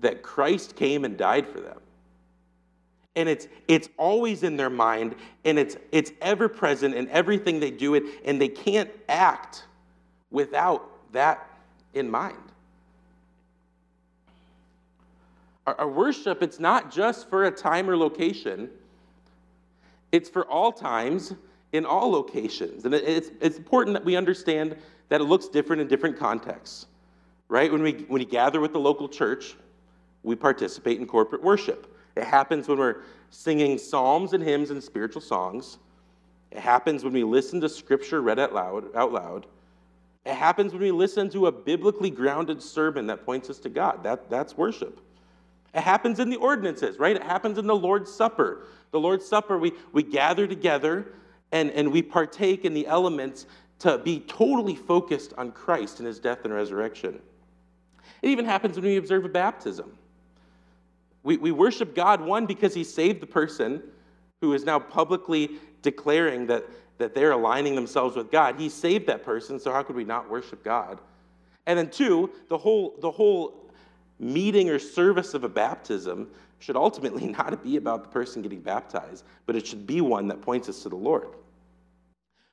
that 0.00 0.22
Christ 0.22 0.76
came 0.76 1.06
and 1.06 1.16
died 1.16 1.48
for 1.48 1.60
them 1.60 1.80
and 3.16 3.28
it's 3.28 3.48
it's 3.66 3.88
always 3.96 4.42
in 4.42 4.56
their 4.56 4.70
mind 4.70 5.16
and 5.44 5.58
it's 5.58 5.76
it's 5.90 6.12
ever 6.20 6.48
present 6.48 6.94
in 6.94 7.08
everything 7.08 7.58
they 7.58 7.70
do 7.70 7.94
it 7.94 8.04
and 8.24 8.40
they 8.40 8.48
can't 8.48 8.90
act 9.08 9.64
without 10.30 11.12
that 11.12 11.48
in 11.94 12.08
mind 12.08 12.45
our, 15.66 15.74
our 15.80 15.88
worship 15.88 16.42
it's 16.42 16.58
not 16.58 16.90
just 16.90 17.28
for 17.28 17.44
a 17.44 17.50
time 17.50 17.88
or 17.88 17.96
location 17.96 18.70
it's 20.12 20.28
for 20.28 20.46
all 20.46 20.72
times 20.72 21.34
in 21.72 21.84
all 21.84 22.10
locations 22.10 22.84
and 22.84 22.94
it's 22.94 23.30
it's 23.40 23.58
important 23.58 23.94
that 23.94 24.04
we 24.04 24.16
understand 24.16 24.76
that 25.08 25.20
it 25.20 25.24
looks 25.24 25.48
different 25.48 25.82
in 25.82 25.88
different 25.88 26.18
contexts 26.18 26.86
right 27.48 27.70
when 27.70 27.82
we 27.82 27.92
when 28.08 28.20
we 28.20 28.24
gather 28.24 28.60
with 28.60 28.72
the 28.72 28.80
local 28.80 29.08
church 29.08 29.54
we 30.22 30.34
participate 30.34 30.98
in 30.98 31.06
corporate 31.06 31.42
worship 31.42 31.92
it 32.16 32.24
happens 32.24 32.66
when 32.66 32.78
we're 32.78 33.02
singing 33.30 33.78
psalms 33.78 34.32
and 34.32 34.42
hymns 34.42 34.70
and 34.70 34.82
spiritual 34.82 35.20
songs. 35.20 35.78
It 36.50 36.58
happens 36.58 37.04
when 37.04 37.12
we 37.12 37.24
listen 37.24 37.60
to 37.60 37.68
scripture 37.68 38.22
read 38.22 38.38
out 38.38 38.54
loud, 38.54 38.94
out 38.96 39.12
loud. 39.12 39.46
It 40.24 40.34
happens 40.34 40.72
when 40.72 40.82
we 40.82 40.90
listen 40.90 41.28
to 41.30 41.46
a 41.46 41.52
biblically 41.52 42.10
grounded 42.10 42.62
sermon 42.62 43.06
that 43.08 43.24
points 43.24 43.50
us 43.50 43.58
to 43.60 43.68
God. 43.68 44.02
That, 44.02 44.30
that's 44.30 44.56
worship. 44.56 45.00
It 45.76 45.82
happens 45.82 46.20
in 46.20 46.30
the 46.30 46.36
ordinances, 46.36 46.98
right? 46.98 47.14
It 47.14 47.22
happens 47.22 47.58
in 47.58 47.66
the 47.66 47.76
Lord's 47.76 48.10
Supper. 48.10 48.66
The 48.92 48.98
Lord's 48.98 49.26
Supper, 49.26 49.58
we, 49.58 49.72
we 49.92 50.02
gather 50.02 50.46
together 50.46 51.06
and, 51.52 51.70
and 51.72 51.92
we 51.92 52.00
partake 52.00 52.64
in 52.64 52.72
the 52.72 52.86
elements 52.86 53.46
to 53.80 53.98
be 53.98 54.20
totally 54.20 54.74
focused 54.74 55.34
on 55.36 55.52
Christ 55.52 55.98
and 55.98 56.06
his 56.06 56.18
death 56.18 56.44
and 56.44 56.54
resurrection. 56.54 57.20
It 58.22 58.30
even 58.30 58.46
happens 58.46 58.76
when 58.76 58.86
we 58.86 58.96
observe 58.96 59.26
a 59.26 59.28
baptism. 59.28 59.92
We, 61.22 61.36
we 61.36 61.52
worship 61.52 61.94
God, 61.94 62.22
one, 62.22 62.46
because 62.46 62.72
He 62.72 62.84
saved 62.84 63.20
the 63.20 63.26
person 63.26 63.82
who 64.40 64.54
is 64.54 64.64
now 64.64 64.78
publicly 64.78 65.58
declaring 65.82 66.46
that, 66.46 66.64
that 66.96 67.14
they're 67.14 67.32
aligning 67.32 67.74
themselves 67.74 68.16
with 68.16 68.30
God. 68.30 68.58
He 68.58 68.70
saved 68.70 69.08
that 69.08 69.24
person, 69.24 69.60
so 69.60 69.72
how 69.72 69.82
could 69.82 69.96
we 69.96 70.04
not 70.04 70.30
worship 70.30 70.64
God? 70.64 71.00
And 71.66 71.78
then, 71.78 71.90
two, 71.90 72.30
the 72.48 72.56
whole, 72.56 72.94
the 73.00 73.10
whole 73.10 73.65
meeting 74.18 74.70
or 74.70 74.78
service 74.78 75.34
of 75.34 75.44
a 75.44 75.48
baptism 75.48 76.28
should 76.58 76.76
ultimately 76.76 77.26
not 77.38 77.62
be 77.62 77.76
about 77.76 78.02
the 78.02 78.08
person 78.08 78.42
getting 78.42 78.60
baptized, 78.60 79.24
but 79.46 79.56
it 79.56 79.66
should 79.66 79.86
be 79.86 80.00
one 80.00 80.28
that 80.28 80.40
points 80.40 80.68
us 80.68 80.82
to 80.82 80.88
the 80.88 80.96
Lord. 80.96 81.28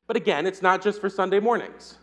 But 0.08 0.18
again, 0.18 0.46
it's 0.46 0.62
not 0.62 0.82
just 0.82 1.00
for 1.00 1.10
Sunday 1.10 1.40
mornings. 1.40 1.98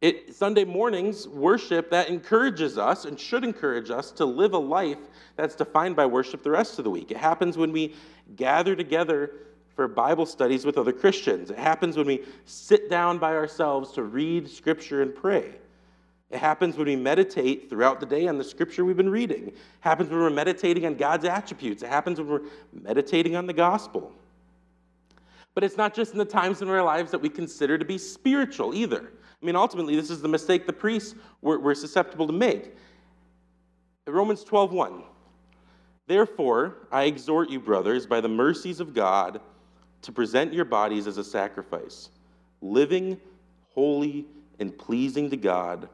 It, 0.00 0.34
Sunday 0.34 0.64
mornings 0.64 1.26
worship 1.26 1.90
that 1.90 2.10
encourages 2.10 2.76
us 2.76 3.06
and 3.06 3.18
should 3.18 3.42
encourage 3.42 3.90
us 3.90 4.10
to 4.12 4.26
live 4.26 4.52
a 4.52 4.58
life 4.58 4.98
that's 5.36 5.54
defined 5.54 5.96
by 5.96 6.04
worship 6.04 6.42
the 6.42 6.50
rest 6.50 6.78
of 6.78 6.84
the 6.84 6.90
week. 6.90 7.10
It 7.10 7.16
happens 7.16 7.56
when 7.56 7.72
we 7.72 7.94
gather 8.36 8.76
together 8.76 9.30
for 9.74 9.88
Bible 9.88 10.26
studies 10.26 10.66
with 10.66 10.76
other 10.76 10.92
Christians. 10.92 11.50
It 11.50 11.58
happens 11.58 11.96
when 11.96 12.06
we 12.06 12.22
sit 12.44 12.90
down 12.90 13.18
by 13.18 13.34
ourselves 13.34 13.92
to 13.92 14.02
read 14.02 14.48
Scripture 14.50 15.00
and 15.00 15.14
pray. 15.14 15.54
It 16.34 16.40
happens 16.40 16.76
when 16.76 16.88
we 16.88 16.96
meditate 16.96 17.70
throughout 17.70 18.00
the 18.00 18.06
day 18.06 18.26
on 18.26 18.38
the 18.38 18.42
Scripture 18.42 18.84
we've 18.84 18.96
been 18.96 19.08
reading. 19.08 19.46
It 19.46 19.56
happens 19.78 20.10
when 20.10 20.18
we're 20.18 20.30
meditating 20.30 20.84
on 20.84 20.96
God's 20.96 21.24
attributes. 21.24 21.84
It 21.84 21.88
happens 21.88 22.18
when 22.18 22.28
we're 22.28 22.42
meditating 22.72 23.36
on 23.36 23.46
the 23.46 23.52
gospel. 23.52 24.12
But 25.54 25.62
it's 25.62 25.76
not 25.76 25.94
just 25.94 26.10
in 26.10 26.18
the 26.18 26.24
times 26.24 26.60
in 26.60 26.68
our 26.68 26.82
lives 26.82 27.12
that 27.12 27.20
we 27.20 27.28
consider 27.28 27.78
to 27.78 27.84
be 27.84 27.98
spiritual 27.98 28.74
either. 28.74 29.12
I 29.40 29.46
mean, 29.46 29.54
ultimately, 29.54 29.94
this 29.94 30.10
is 30.10 30.22
the 30.22 30.28
mistake 30.28 30.66
the 30.66 30.72
priests 30.72 31.14
were, 31.40 31.60
were 31.60 31.72
susceptible 31.76 32.26
to 32.26 32.32
make. 32.32 32.74
Romans 34.08 34.42
12 34.42 34.72
1. 34.72 35.04
Therefore, 36.08 36.88
I 36.90 37.04
exhort 37.04 37.48
you, 37.48 37.60
brothers, 37.60 38.06
by 38.06 38.20
the 38.20 38.28
mercies 38.28 38.80
of 38.80 38.92
God, 38.92 39.40
to 40.02 40.10
present 40.10 40.52
your 40.52 40.64
bodies 40.64 41.06
as 41.06 41.16
a 41.16 41.22
sacrifice, 41.22 42.10
living, 42.60 43.20
holy, 43.72 44.26
and 44.58 44.76
pleasing 44.76 45.30
to 45.30 45.36
God, 45.36 45.88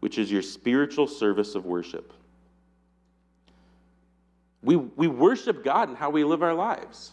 which 0.00 0.18
is 0.18 0.30
your 0.30 0.42
spiritual 0.42 1.06
service 1.06 1.54
of 1.54 1.66
worship. 1.66 2.12
We, 4.62 4.76
we 4.76 5.08
worship 5.08 5.64
God 5.64 5.88
in 5.88 5.94
how 5.94 6.10
we 6.10 6.24
live 6.24 6.42
our 6.42 6.54
lives, 6.54 7.12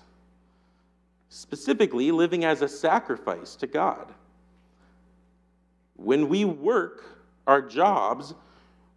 specifically, 1.29 2.11
living 2.11 2.43
as 2.43 2.61
a 2.61 2.67
sacrifice 2.67 3.55
to 3.57 3.67
God. 3.67 4.13
When 5.95 6.27
we 6.27 6.45
work 6.45 7.03
our 7.47 7.61
jobs, 7.61 8.33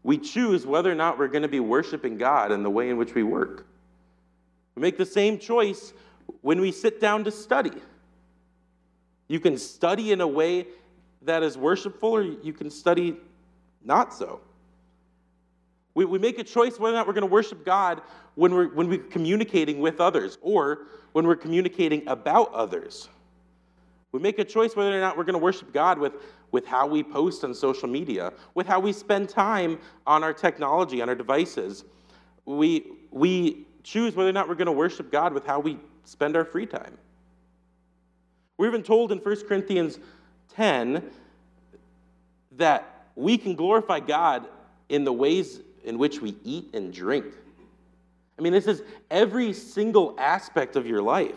we 0.03 0.18
choose 0.18 0.66
whether 0.66 0.90
or 0.90 0.94
not 0.94 1.18
we're 1.18 1.29
going 1.29 1.42
to 1.42 1.48
be 1.48 1.61
worshiping 1.61 2.16
God 2.16 2.51
in 2.51 2.62
the 2.62 2.70
way 2.70 2.88
in 2.88 2.96
which 2.96 3.14
we 3.14 3.22
work. 3.22 3.66
We 4.74 4.83
make 4.83 4.96
the 4.96 5.07
same 5.07 5.38
choice 5.38 5.92
when 6.40 6.61
we 6.61 6.72
sit 6.72 7.01
down 7.01 7.24
to 7.24 7.31
study. 7.31 7.72
You 9.29 9.40
can 9.40 9.59
study 9.59 10.12
in 10.12 10.20
a 10.20 10.27
way 10.27 10.66
that 11.22 11.42
is 11.42 11.59
worshipful, 11.59 12.11
or 12.11 12.22
you 12.22 12.53
can 12.53 12.70
study 12.70 13.16
not 13.88 14.14
so. 14.14 14.40
We, 15.94 16.05
we 16.05 16.20
make 16.20 16.38
a 16.38 16.44
choice 16.44 16.79
whether 16.79 16.94
or 16.94 16.98
not 16.98 17.09
we're 17.09 17.14
going 17.14 17.22
to 17.22 17.33
worship 17.33 17.64
God 17.64 18.03
when 18.37 18.55
we're, 18.55 18.68
when 18.68 18.88
we're 18.88 18.98
communicating 18.98 19.81
with 19.81 20.01
others 20.01 20.38
or 20.42 20.87
when 21.12 21.27
we're 21.27 21.35
communicating 21.35 22.07
about 22.07 22.53
others. 22.53 23.09
We 24.12 24.20
make 24.20 24.38
a 24.38 24.44
choice 24.44 24.77
whether 24.77 24.96
or 24.96 25.01
not 25.01 25.16
we're 25.16 25.24
going 25.24 25.35
to 25.35 25.40
worship 25.40 25.72
God 25.72 25.98
with, 25.98 26.12
with 26.53 26.66
how 26.66 26.87
we 26.87 27.03
post 27.03 27.42
on 27.42 27.53
social 27.53 27.88
media, 27.88 28.33
with 28.55 28.66
how 28.66 28.79
we 28.79 28.92
spend 28.92 29.29
time 29.29 29.79
on 30.07 30.22
our 30.22 30.33
technology, 30.33 31.03
on 31.03 31.09
our 31.09 31.14
devices. 31.14 31.85
We, 32.44 32.92
we 33.11 33.66
choose 33.83 34.14
whether 34.14 34.31
or 34.31 34.33
not 34.33 34.48
we're 34.48 34.55
going 34.55 34.66
to 34.66 34.72
worship 34.72 35.11
God 35.11 35.33
with 35.33 35.44
how 35.46 35.59
we 35.59 35.79
spend 36.05 36.37
our 36.37 36.44
free 36.44 36.66
time. 36.66 36.96
We're 38.57 38.68
even 38.68 38.83
told 38.83 39.12
in 39.12 39.18
1 39.18 39.46
Corinthians 39.46 39.98
10 40.55 41.11
that 42.53 42.97
we 43.18 43.37
can 43.37 43.57
glorify 43.57 43.98
God 44.00 44.46
in 44.88 45.04
the 45.04 45.12
ways 45.12 45.61
in 45.85 45.98
which 45.98 46.20
we 46.20 46.37
eat 46.44 46.70
and 46.72 46.92
drink. 46.92 47.26
I 48.38 48.42
mean, 48.42 48.52
this 48.52 48.68
is 48.68 48.83
every 49.11 49.52
single 49.52 50.14
aspect 50.18 50.76
of 50.76 50.87
your 50.87 51.02
life. 51.02 51.35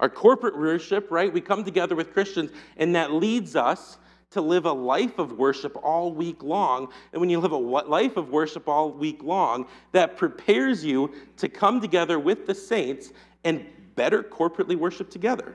Our 0.00 0.08
corporate 0.08 0.58
worship, 0.58 1.10
right? 1.10 1.32
We 1.32 1.42
come 1.42 1.62
together 1.62 1.94
with 1.94 2.12
Christians, 2.12 2.50
and 2.78 2.94
that 2.96 3.12
leads 3.12 3.54
us 3.54 3.98
to 4.30 4.40
live 4.40 4.64
a 4.64 4.72
life 4.72 5.18
of 5.18 5.32
worship 5.32 5.76
all 5.82 6.12
week 6.12 6.42
long. 6.42 6.88
And 7.12 7.20
when 7.20 7.28
you 7.28 7.38
live 7.38 7.52
a 7.52 7.56
life 7.56 8.16
of 8.16 8.30
worship 8.30 8.66
all 8.66 8.90
week 8.90 9.22
long, 9.22 9.66
that 9.92 10.16
prepares 10.16 10.84
you 10.84 11.12
to 11.36 11.48
come 11.48 11.80
together 11.80 12.18
with 12.18 12.46
the 12.46 12.54
saints 12.54 13.12
and 13.44 13.64
better 13.94 14.22
corporately 14.22 14.74
worship 14.74 15.10
together. 15.10 15.54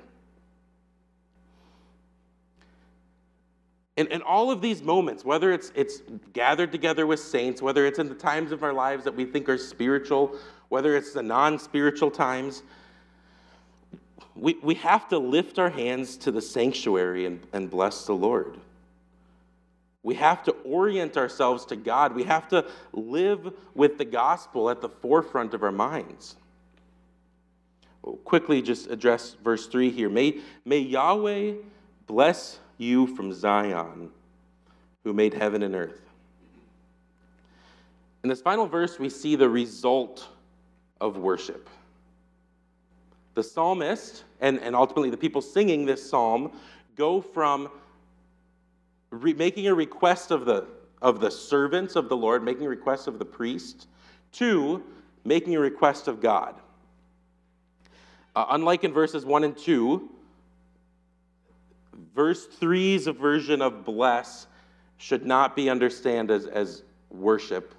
And, 4.00 4.10
and 4.14 4.24
all 4.24 4.50
of 4.50 4.62
these 4.62 4.82
moments, 4.82 5.26
whether 5.26 5.52
it's, 5.52 5.74
it's 5.76 6.02
gathered 6.32 6.72
together 6.72 7.06
with 7.06 7.20
saints, 7.20 7.62
whether 7.62 7.86
it's 7.86 8.00
in 8.00 8.08
the 8.08 8.16
times 8.16 8.54
of 8.54 8.64
our 8.64 8.72
lives 8.72 9.04
that 9.04 9.14
we 9.14 9.26
think 9.26 9.50
are 9.50 9.58
spiritual, 9.58 10.38
whether 10.70 10.96
it's 10.96 11.12
the 11.12 11.22
non 11.22 11.60
spiritual 11.60 12.10
times, 12.10 12.64
we, 14.36 14.54
we 14.64 14.76
have 14.76 15.10
to 15.10 15.18
lift 15.18 15.60
our 15.60 15.70
hands 15.70 16.16
to 16.16 16.32
the 16.32 16.42
sanctuary 16.42 17.26
and, 17.26 17.46
and 17.52 17.70
bless 17.70 18.06
the 18.06 18.14
Lord. 18.14 18.58
We 20.02 20.16
have 20.16 20.46
to 20.46 20.52
orient 20.64 21.18
ourselves 21.18 21.66
to 21.66 21.76
God. 21.76 22.16
We 22.16 22.24
have 22.24 22.48
to 22.48 22.68
live 22.94 23.54
with 23.76 23.98
the 23.98 24.06
gospel 24.06 24.70
at 24.70 24.80
the 24.80 24.88
forefront 24.88 25.54
of 25.54 25.62
our 25.62 25.74
minds. 25.74 26.38
We'll 28.02 28.16
quickly 28.16 28.62
just 28.62 28.90
address 28.90 29.36
verse 29.44 29.68
3 29.68 29.92
here. 29.92 30.08
May, 30.08 30.40
may 30.64 30.80
Yahweh 30.80 31.56
bless 32.08 32.60
you 32.80 33.06
from 33.16 33.32
Zion, 33.32 34.10
who 35.04 35.14
made 35.14 35.34
heaven 35.34 35.62
and 35.62 35.76
earth. 35.76 36.02
In 38.24 38.30
this 38.30 38.42
final 38.42 38.66
verse, 38.66 38.98
we 38.98 39.10
see 39.10 39.36
the 39.36 39.48
result 39.48 40.28
of 41.00 41.18
worship. 41.18 41.70
The 43.36 43.44
psalmist, 43.44 44.24
and, 44.42 44.60
and 44.60 44.76
ultimately 44.76 45.10
the 45.10 45.18
people 45.18 45.42
singing 45.42 45.86
this 45.86 46.10
psalm, 46.10 46.52
go 46.96 47.22
from 47.22 47.70
re- 49.12 49.34
making 49.34 49.68
a 49.68 49.76
request 49.76 50.32
of 50.32 50.46
the, 50.46 50.66
of 51.02 51.20
the 51.20 51.30
servants 51.30 51.96
of 51.96 52.10
the 52.10 52.18
Lord, 52.18 52.44
making 52.44 52.66
a 52.66 52.70
request 52.70 53.08
of 53.08 53.20
the 53.20 53.26
priest, 53.26 53.88
to 54.34 54.84
making 55.24 55.56
a 55.56 55.60
request 55.60 56.08
of 56.08 56.22
God. 56.22 56.56
Uh, 58.36 58.48
unlike 58.52 58.84
in 58.84 58.94
verses 58.94 59.26
1 59.26 59.44
and 59.44 59.58
2, 59.58 60.10
verse 62.14 62.48
3's 62.48 63.08
version 63.08 63.62
of 63.62 63.86
bless 63.86 64.48
should 64.98 65.26
not 65.26 65.56
be 65.56 65.70
understood 65.70 66.30
as, 66.30 66.46
as 66.46 66.84
worship. 67.10 67.74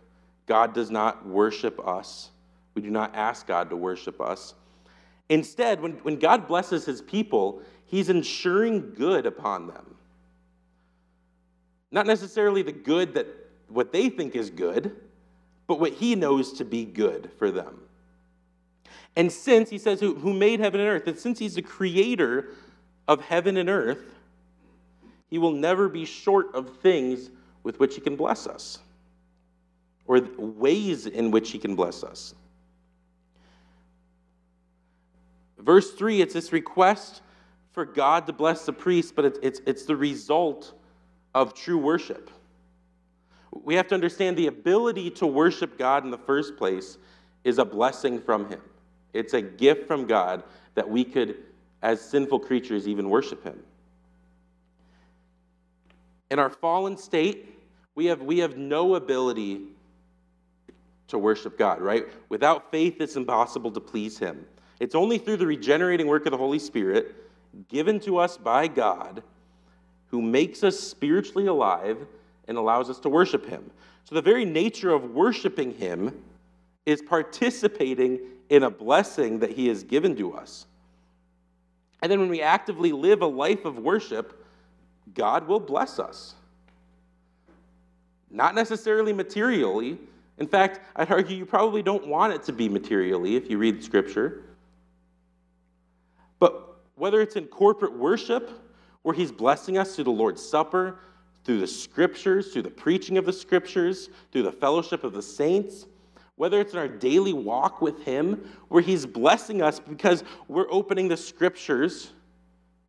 God 0.47 0.75
does 0.75 0.91
not 0.91 1.27
worship 1.27 1.79
us. 1.87 2.31
We 2.75 2.83
do 2.83 2.91
not 2.91 3.15
ask 3.15 3.47
God 3.47 3.71
to 3.71 3.77
worship 3.77 4.21
us. 4.21 4.55
Instead, 5.29 5.81
when, 5.81 5.93
when 6.03 6.19
God 6.19 6.49
blesses 6.49 6.85
his 6.85 7.03
people, 7.03 7.63
he's 7.85 8.09
ensuring 8.09 8.95
good 8.95 9.27
upon 9.27 9.67
them. 9.69 9.95
Not 11.93 12.07
necessarily 12.07 12.63
the 12.63 12.73
good 12.73 13.15
that 13.15 13.27
what 13.69 13.93
they 13.93 14.09
think 14.09 14.35
is 14.35 14.51
good, 14.51 14.97
but 15.67 15.79
what 15.79 15.93
he 15.93 16.17
knows 16.17 16.53
to 16.55 16.65
be 16.65 16.85
good 16.85 17.31
for 17.39 17.51
them. 17.51 17.81
And 19.17 19.31
since 19.31 19.71
he 19.71 19.79
says, 19.79 20.01
who, 20.01 20.15
who 20.15 20.33
made 20.33 20.61
heaven 20.61 20.81
and 20.81 20.89
earth, 20.89 21.07
and 21.07 21.19
since 21.19 21.39
he's 21.39 21.55
the 21.55 21.63
creator 21.63 22.49
of 23.11 23.21
heaven 23.23 23.57
and 23.57 23.69
earth, 23.69 24.15
he 25.29 25.37
will 25.37 25.51
never 25.51 25.89
be 25.89 26.05
short 26.05 26.55
of 26.55 26.77
things 26.79 27.29
with 27.65 27.81
which 27.81 27.97
he 27.97 28.01
can 28.01 28.15
bless 28.15 28.47
us 28.47 28.79
or 30.07 30.21
ways 30.39 31.07
in 31.07 31.33
which 31.33 31.51
he 31.51 31.59
can 31.59 31.75
bless 31.75 32.05
us. 32.05 32.37
Verse 35.59 35.91
3, 35.91 36.21
it's 36.23 36.35
this 36.35 36.53
request 36.53 37.21
for 37.73 37.85
God 37.85 38.29
to 38.29 38.33
bless 38.33 38.65
the 38.65 38.73
priest, 38.73 39.17
but 39.17 39.25
it's, 39.25 39.39
it's, 39.43 39.61
it's 39.67 39.85
the 39.87 39.97
result 39.97 40.73
of 41.35 41.53
true 41.53 41.79
worship. 41.79 42.31
We 43.51 43.75
have 43.75 43.89
to 43.89 43.95
understand 43.97 44.37
the 44.37 44.47
ability 44.47 45.11
to 45.11 45.27
worship 45.27 45.77
God 45.77 46.05
in 46.05 46.13
the 46.13 46.19
first 46.19 46.57
place 46.57 46.97
is 47.43 47.59
a 47.59 47.65
blessing 47.65 48.21
from 48.21 48.49
Him. 48.49 48.61
It's 49.13 49.35
a 49.35 49.43
gift 49.43 49.89
from 49.89 50.07
God 50.07 50.45
that 50.77 50.89
we 50.89 51.03
could, 51.03 51.37
as 51.83 52.01
sinful 52.01 52.41
creatures, 52.41 52.87
even 52.87 53.09
worship 53.09 53.43
Him. 53.43 53.59
In 56.31 56.39
our 56.39 56.51
fallen 56.51 56.97
state, 56.97 57.59
we 57.95 58.07
have, 58.07 58.23
we 58.23 58.39
have 58.39 58.57
no 58.57 58.95
ability 58.95 59.63
to 61.09 61.19
worship 61.19 61.59
God, 61.59 61.81
right? 61.81 62.07
Without 62.29 62.71
faith, 62.71 63.01
it's 63.01 63.17
impossible 63.17 63.71
to 63.73 63.81
please 63.81 64.19
Him. 64.19 64.47
It's 64.79 64.95
only 64.95 65.19
through 65.19 65.39
the 65.39 65.47
regenerating 65.47 66.07
work 66.07 66.27
of 66.27 66.31
the 66.31 66.39
Holy 66.39 66.59
Spirit, 66.59 67.15
given 67.69 67.99
to 68.01 68.19
us 68.19 68.37
by 68.37 68.69
God, 68.69 69.23
who 70.07 70.23
makes 70.23 70.63
us 70.63 70.79
spiritually 70.79 71.47
alive 71.47 71.99
and 72.49 72.57
allows 72.57 72.89
us 72.89 72.99
to 73.01 73.09
worship 73.09 73.47
Him. 73.47 73.71
So, 74.05 74.15
the 74.15 74.23
very 74.23 74.45
nature 74.45 74.91
of 74.91 75.11
worshiping 75.11 75.73
Him 75.75 76.23
is 76.87 77.03
participating 77.03 78.21
in 78.49 78.63
a 78.63 78.71
blessing 78.71 79.39
that 79.41 79.51
He 79.51 79.69
has 79.69 79.83
given 79.85 80.17
to 80.17 80.35
us. 80.35 80.67
And 82.03 82.11
then, 82.11 82.21
when 82.21 82.29
we 82.29 82.41
actively 82.41 82.93
live 82.93 83.23
a 83.23 83.27
life 83.27 83.65
of 83.65 83.79
worship, 83.79 84.45
God 85.15 85.47
will 85.47 85.61
bless 85.61 85.99
us. 85.99 86.35
Not 88.31 88.55
necessarily 88.55 89.13
materially. 89.13 89.99
In 90.39 90.47
fact, 90.47 90.81
I'd 90.97 91.11
argue 91.11 91.37
you 91.37 91.45
probably 91.45 91.83
don't 91.83 92.07
want 92.07 92.33
it 92.33 92.43
to 92.45 92.53
be 92.53 92.69
materially 92.69 93.37
if 93.37 93.51
you 93.51 93.59
read 93.59 93.83
Scripture. 93.85 94.45
But 96.39 96.79
whether 96.95 97.21
it's 97.21 97.37
in 97.37 97.47
corporate 97.47 97.97
worship, 97.97 98.51
where 99.03 99.15
He's 99.15 99.33
blessing 99.33 99.77
us 99.77 99.95
through 99.95 100.05
the 100.05 100.11
Lord's 100.11 100.43
Supper, 100.43 101.01
through 101.45 101.61
the 101.61 101.67
Scriptures, 101.67 102.53
through 102.53 102.63
the 102.63 102.71
preaching 102.71 103.19
of 103.19 103.27
the 103.27 103.33
Scriptures, 103.33 104.09
through 104.33 104.45
the 104.45 104.53
fellowship 104.53 105.05
of 105.05 105.13
the 105.13 105.23
saints, 105.23 105.87
whether 106.41 106.59
it's 106.59 106.73
in 106.73 106.79
our 106.79 106.89
daily 106.89 107.35
walk 107.35 107.83
with 107.83 108.03
Him, 108.03 108.51
where 108.69 108.81
He's 108.81 109.05
blessing 109.05 109.61
us 109.61 109.79
because 109.79 110.25
we're 110.49 110.73
opening 110.73 111.07
the 111.07 111.17
Scriptures 111.19 112.13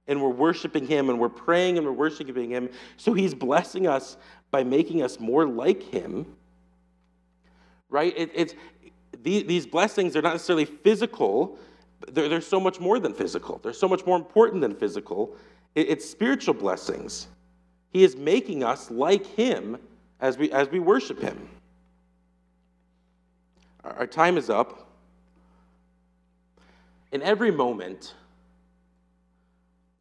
and 0.08 0.22
we're 0.22 0.30
worshiping 0.30 0.88
Him 0.88 1.10
and 1.10 1.20
we're 1.20 1.28
praying 1.28 1.78
and 1.78 1.86
we're 1.86 1.92
worshiping 1.92 2.52
Him. 2.52 2.70
So 2.96 3.12
He's 3.12 3.34
blessing 3.34 3.88
us 3.88 4.16
by 4.52 4.64
making 4.64 5.04
us 5.04 5.20
more 5.20 5.46
like 5.46 5.84
Him. 5.84 6.28
Right? 7.90 8.14
It, 8.16 8.32
it's, 8.34 8.56
these 9.22 9.68
blessings 9.68 10.16
are 10.16 10.22
not 10.22 10.32
necessarily 10.32 10.64
physical, 10.64 11.60
they're, 12.08 12.30
they're 12.30 12.40
so 12.40 12.62
much 12.62 12.80
more 12.80 13.00
than 13.00 13.14
physical. 13.14 13.60
They're 13.62 13.74
so 13.74 13.90
much 13.90 14.06
more 14.06 14.16
important 14.16 14.62
than 14.62 14.74
physical. 14.76 15.36
It, 15.76 15.90
it's 15.90 16.10
spiritual 16.10 16.54
blessings. 16.54 17.28
He 17.90 18.06
is 18.06 18.16
making 18.16 18.64
us 18.64 18.90
like 18.90 19.26
Him 19.26 19.78
as 20.22 20.38
we, 20.38 20.54
as 20.54 20.70
we 20.70 20.80
worship 20.80 21.20
Him. 21.20 21.50
Our, 23.84 24.08
time 24.08 24.38
is 24.38 24.50
up. 24.50 24.88
In 27.12 27.22
every 27.22 27.52
moment, 27.52 28.14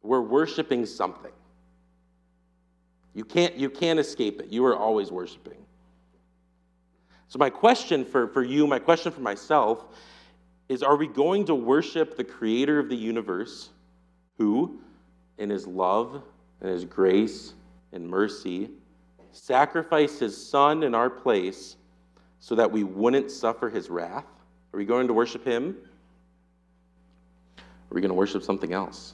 we're 0.03 0.21
worshiping 0.21 0.85
something. 0.85 1.31
You 3.13 3.25
can't, 3.25 3.55
you 3.57 3.69
can't 3.69 3.99
escape 3.99 4.39
it. 4.39 4.47
You 4.49 4.65
are 4.65 4.75
always 4.75 5.11
worshiping. 5.11 5.57
So, 7.27 7.39
my 7.39 7.49
question 7.49 8.05
for, 8.05 8.27
for 8.27 8.43
you, 8.43 8.67
my 8.67 8.79
question 8.79 9.11
for 9.11 9.21
myself 9.21 9.85
is 10.69 10.83
Are 10.83 10.95
we 10.95 11.07
going 11.07 11.45
to 11.45 11.55
worship 11.55 12.15
the 12.15 12.23
creator 12.23 12.79
of 12.79 12.89
the 12.89 12.95
universe 12.95 13.69
who, 14.37 14.79
in 15.37 15.49
his 15.49 15.67
love 15.67 16.21
and 16.61 16.69
his 16.69 16.85
grace 16.85 17.53
and 17.91 18.07
mercy, 18.07 18.69
sacrificed 19.31 20.19
his 20.19 20.35
son 20.35 20.83
in 20.83 20.93
our 20.93 21.09
place 21.09 21.77
so 22.41 22.55
that 22.55 22.69
we 22.69 22.83
wouldn't 22.83 23.31
suffer 23.31 23.69
his 23.69 23.89
wrath? 23.89 24.25
Are 24.73 24.77
we 24.77 24.83
going 24.83 25.07
to 25.07 25.13
worship 25.13 25.45
him? 25.45 25.77
Are 27.57 27.93
we 27.93 28.01
going 28.01 28.09
to 28.09 28.15
worship 28.15 28.43
something 28.43 28.73
else? 28.73 29.13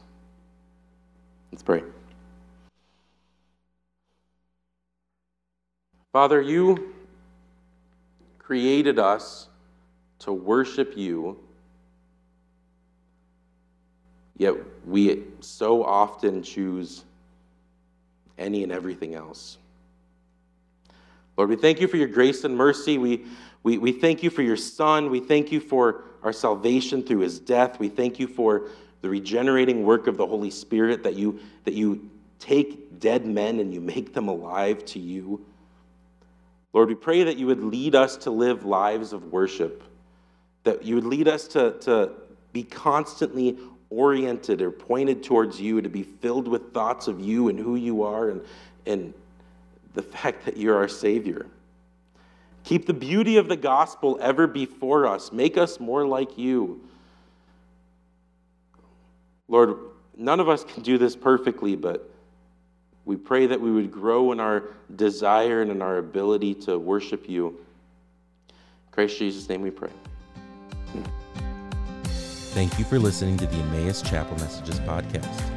Let's 1.51 1.61
pray. 1.61 1.83
Father, 6.13 6.41
you, 6.41 6.93
created 8.39 8.97
us 8.97 9.49
to 10.19 10.31
worship 10.31 10.95
you, 10.95 11.37
yet 14.37 14.53
we 14.85 15.25
so 15.41 15.83
often 15.83 16.41
choose 16.41 17.03
any 18.37 18.63
and 18.63 18.71
everything 18.71 19.15
else. 19.15 19.57
Lord, 21.38 21.52
we 21.52 21.56
thank 21.56 21.80
you 21.80 21.88
for 21.88 21.97
your 21.97 22.08
grace 22.08 22.43
and 22.43 22.58
mercy. 22.58 22.97
We, 22.97 23.26
we, 23.62 23.78
we 23.78 23.91
thank 23.91 24.23
you 24.23 24.32
for 24.32 24.41
your 24.41 24.58
Son. 24.58 25.12
We 25.12 25.19
thank 25.19 25.52
you 25.52 25.60
for 25.60 26.04
our 26.23 26.34
salvation 26.34 27.04
through 27.04 27.19
his 27.19 27.39
death. 27.39 27.80
We 27.80 27.89
thank 27.89 28.19
you 28.19 28.28
for 28.28 28.69
the 29.02 29.10
regenerating 29.10 29.84
work 29.84 30.08
of 30.08 30.17
the 30.17 30.26
Holy 30.26 30.50
Spirit 30.50 31.04
that 31.04 31.13
you, 31.13 31.39
that 31.63 31.76
you 31.76 32.10
take 32.39 33.00
dead 33.00 33.26
men 33.26 33.60
and 33.60 33.71
you 33.71 33.80
make 33.80 34.13
them 34.13 34.28
alive 34.28 34.84
to 34.86 35.00
you. 35.00 35.45
Lord, 36.73 36.89
we 36.89 36.95
pray 36.95 37.23
that 37.23 37.38
you 37.38 37.45
would 37.45 37.63
lead 37.63 37.93
us 37.93 38.17
to 38.17 38.32
live 38.32 38.65
lives 38.65 39.13
of 39.13 39.32
worship, 39.32 39.84
that 40.63 40.84
you 40.84 40.95
would 40.95 41.06
lead 41.06 41.28
us 41.28 41.47
to, 41.50 41.71
to 41.82 42.12
be 42.52 42.63
constantly 42.63 43.58
oriented 43.89 44.62
or 44.62 44.71
pointed 44.71 45.23
towards 45.23 45.62
you, 45.62 45.82
to 45.82 45.89
be 45.89 46.04
filled 46.04 46.47
with 46.47 46.73
thoughts 46.73 47.08
of 47.08 47.19
you 47.19 47.47
and 47.47 47.60
who 47.60 47.76
you 47.76 48.04
are 48.04 48.30
and, 48.30 48.41
and 48.86 49.13
the 49.97 50.03
fact 50.03 50.45
that 50.45 50.57
you're 50.57 50.77
our 50.77 50.88
Savior. 50.88 51.47
Keep 52.63 52.86
the 52.86 52.93
beauty 52.93 53.38
of 53.38 53.49
the 53.49 53.55
gospel 53.55 54.19
ever 54.21 54.45
before 54.45 55.07
us. 55.07 55.31
Make 55.31 55.57
us 55.57 55.79
more 55.79 56.05
like 56.05 56.38
you. 56.38 56.81
Lord, 59.47 59.75
none 60.15 60.39
of 60.39 60.49
us 60.49 60.63
can 60.63 60.83
do 60.83 60.99
this 60.99 61.15
perfectly, 61.15 61.75
but 61.75 62.10
we 63.05 63.15
pray 63.15 63.47
that 63.47 63.60
we 63.60 63.71
would 63.71 63.91
grow 63.91 64.31
in 64.31 64.39
our 64.39 64.65
desire 64.95 65.63
and 65.63 65.71
in 65.71 65.81
our 65.81 65.97
ability 65.97 66.53
to 66.53 66.77
worship 66.77 67.27
you. 67.27 67.47
In 67.47 68.55
Christ 68.91 69.17
Jesus' 69.17 69.49
name 69.49 69.62
we 69.62 69.71
pray. 69.71 69.91
Thank 72.53 72.77
you 72.77 72.86
for 72.86 72.99
listening 72.99 73.38
to 73.38 73.47
the 73.47 73.55
Emmaus 73.55 74.03
Chapel 74.03 74.38
Messages 74.38 74.79
podcast. 74.81 75.57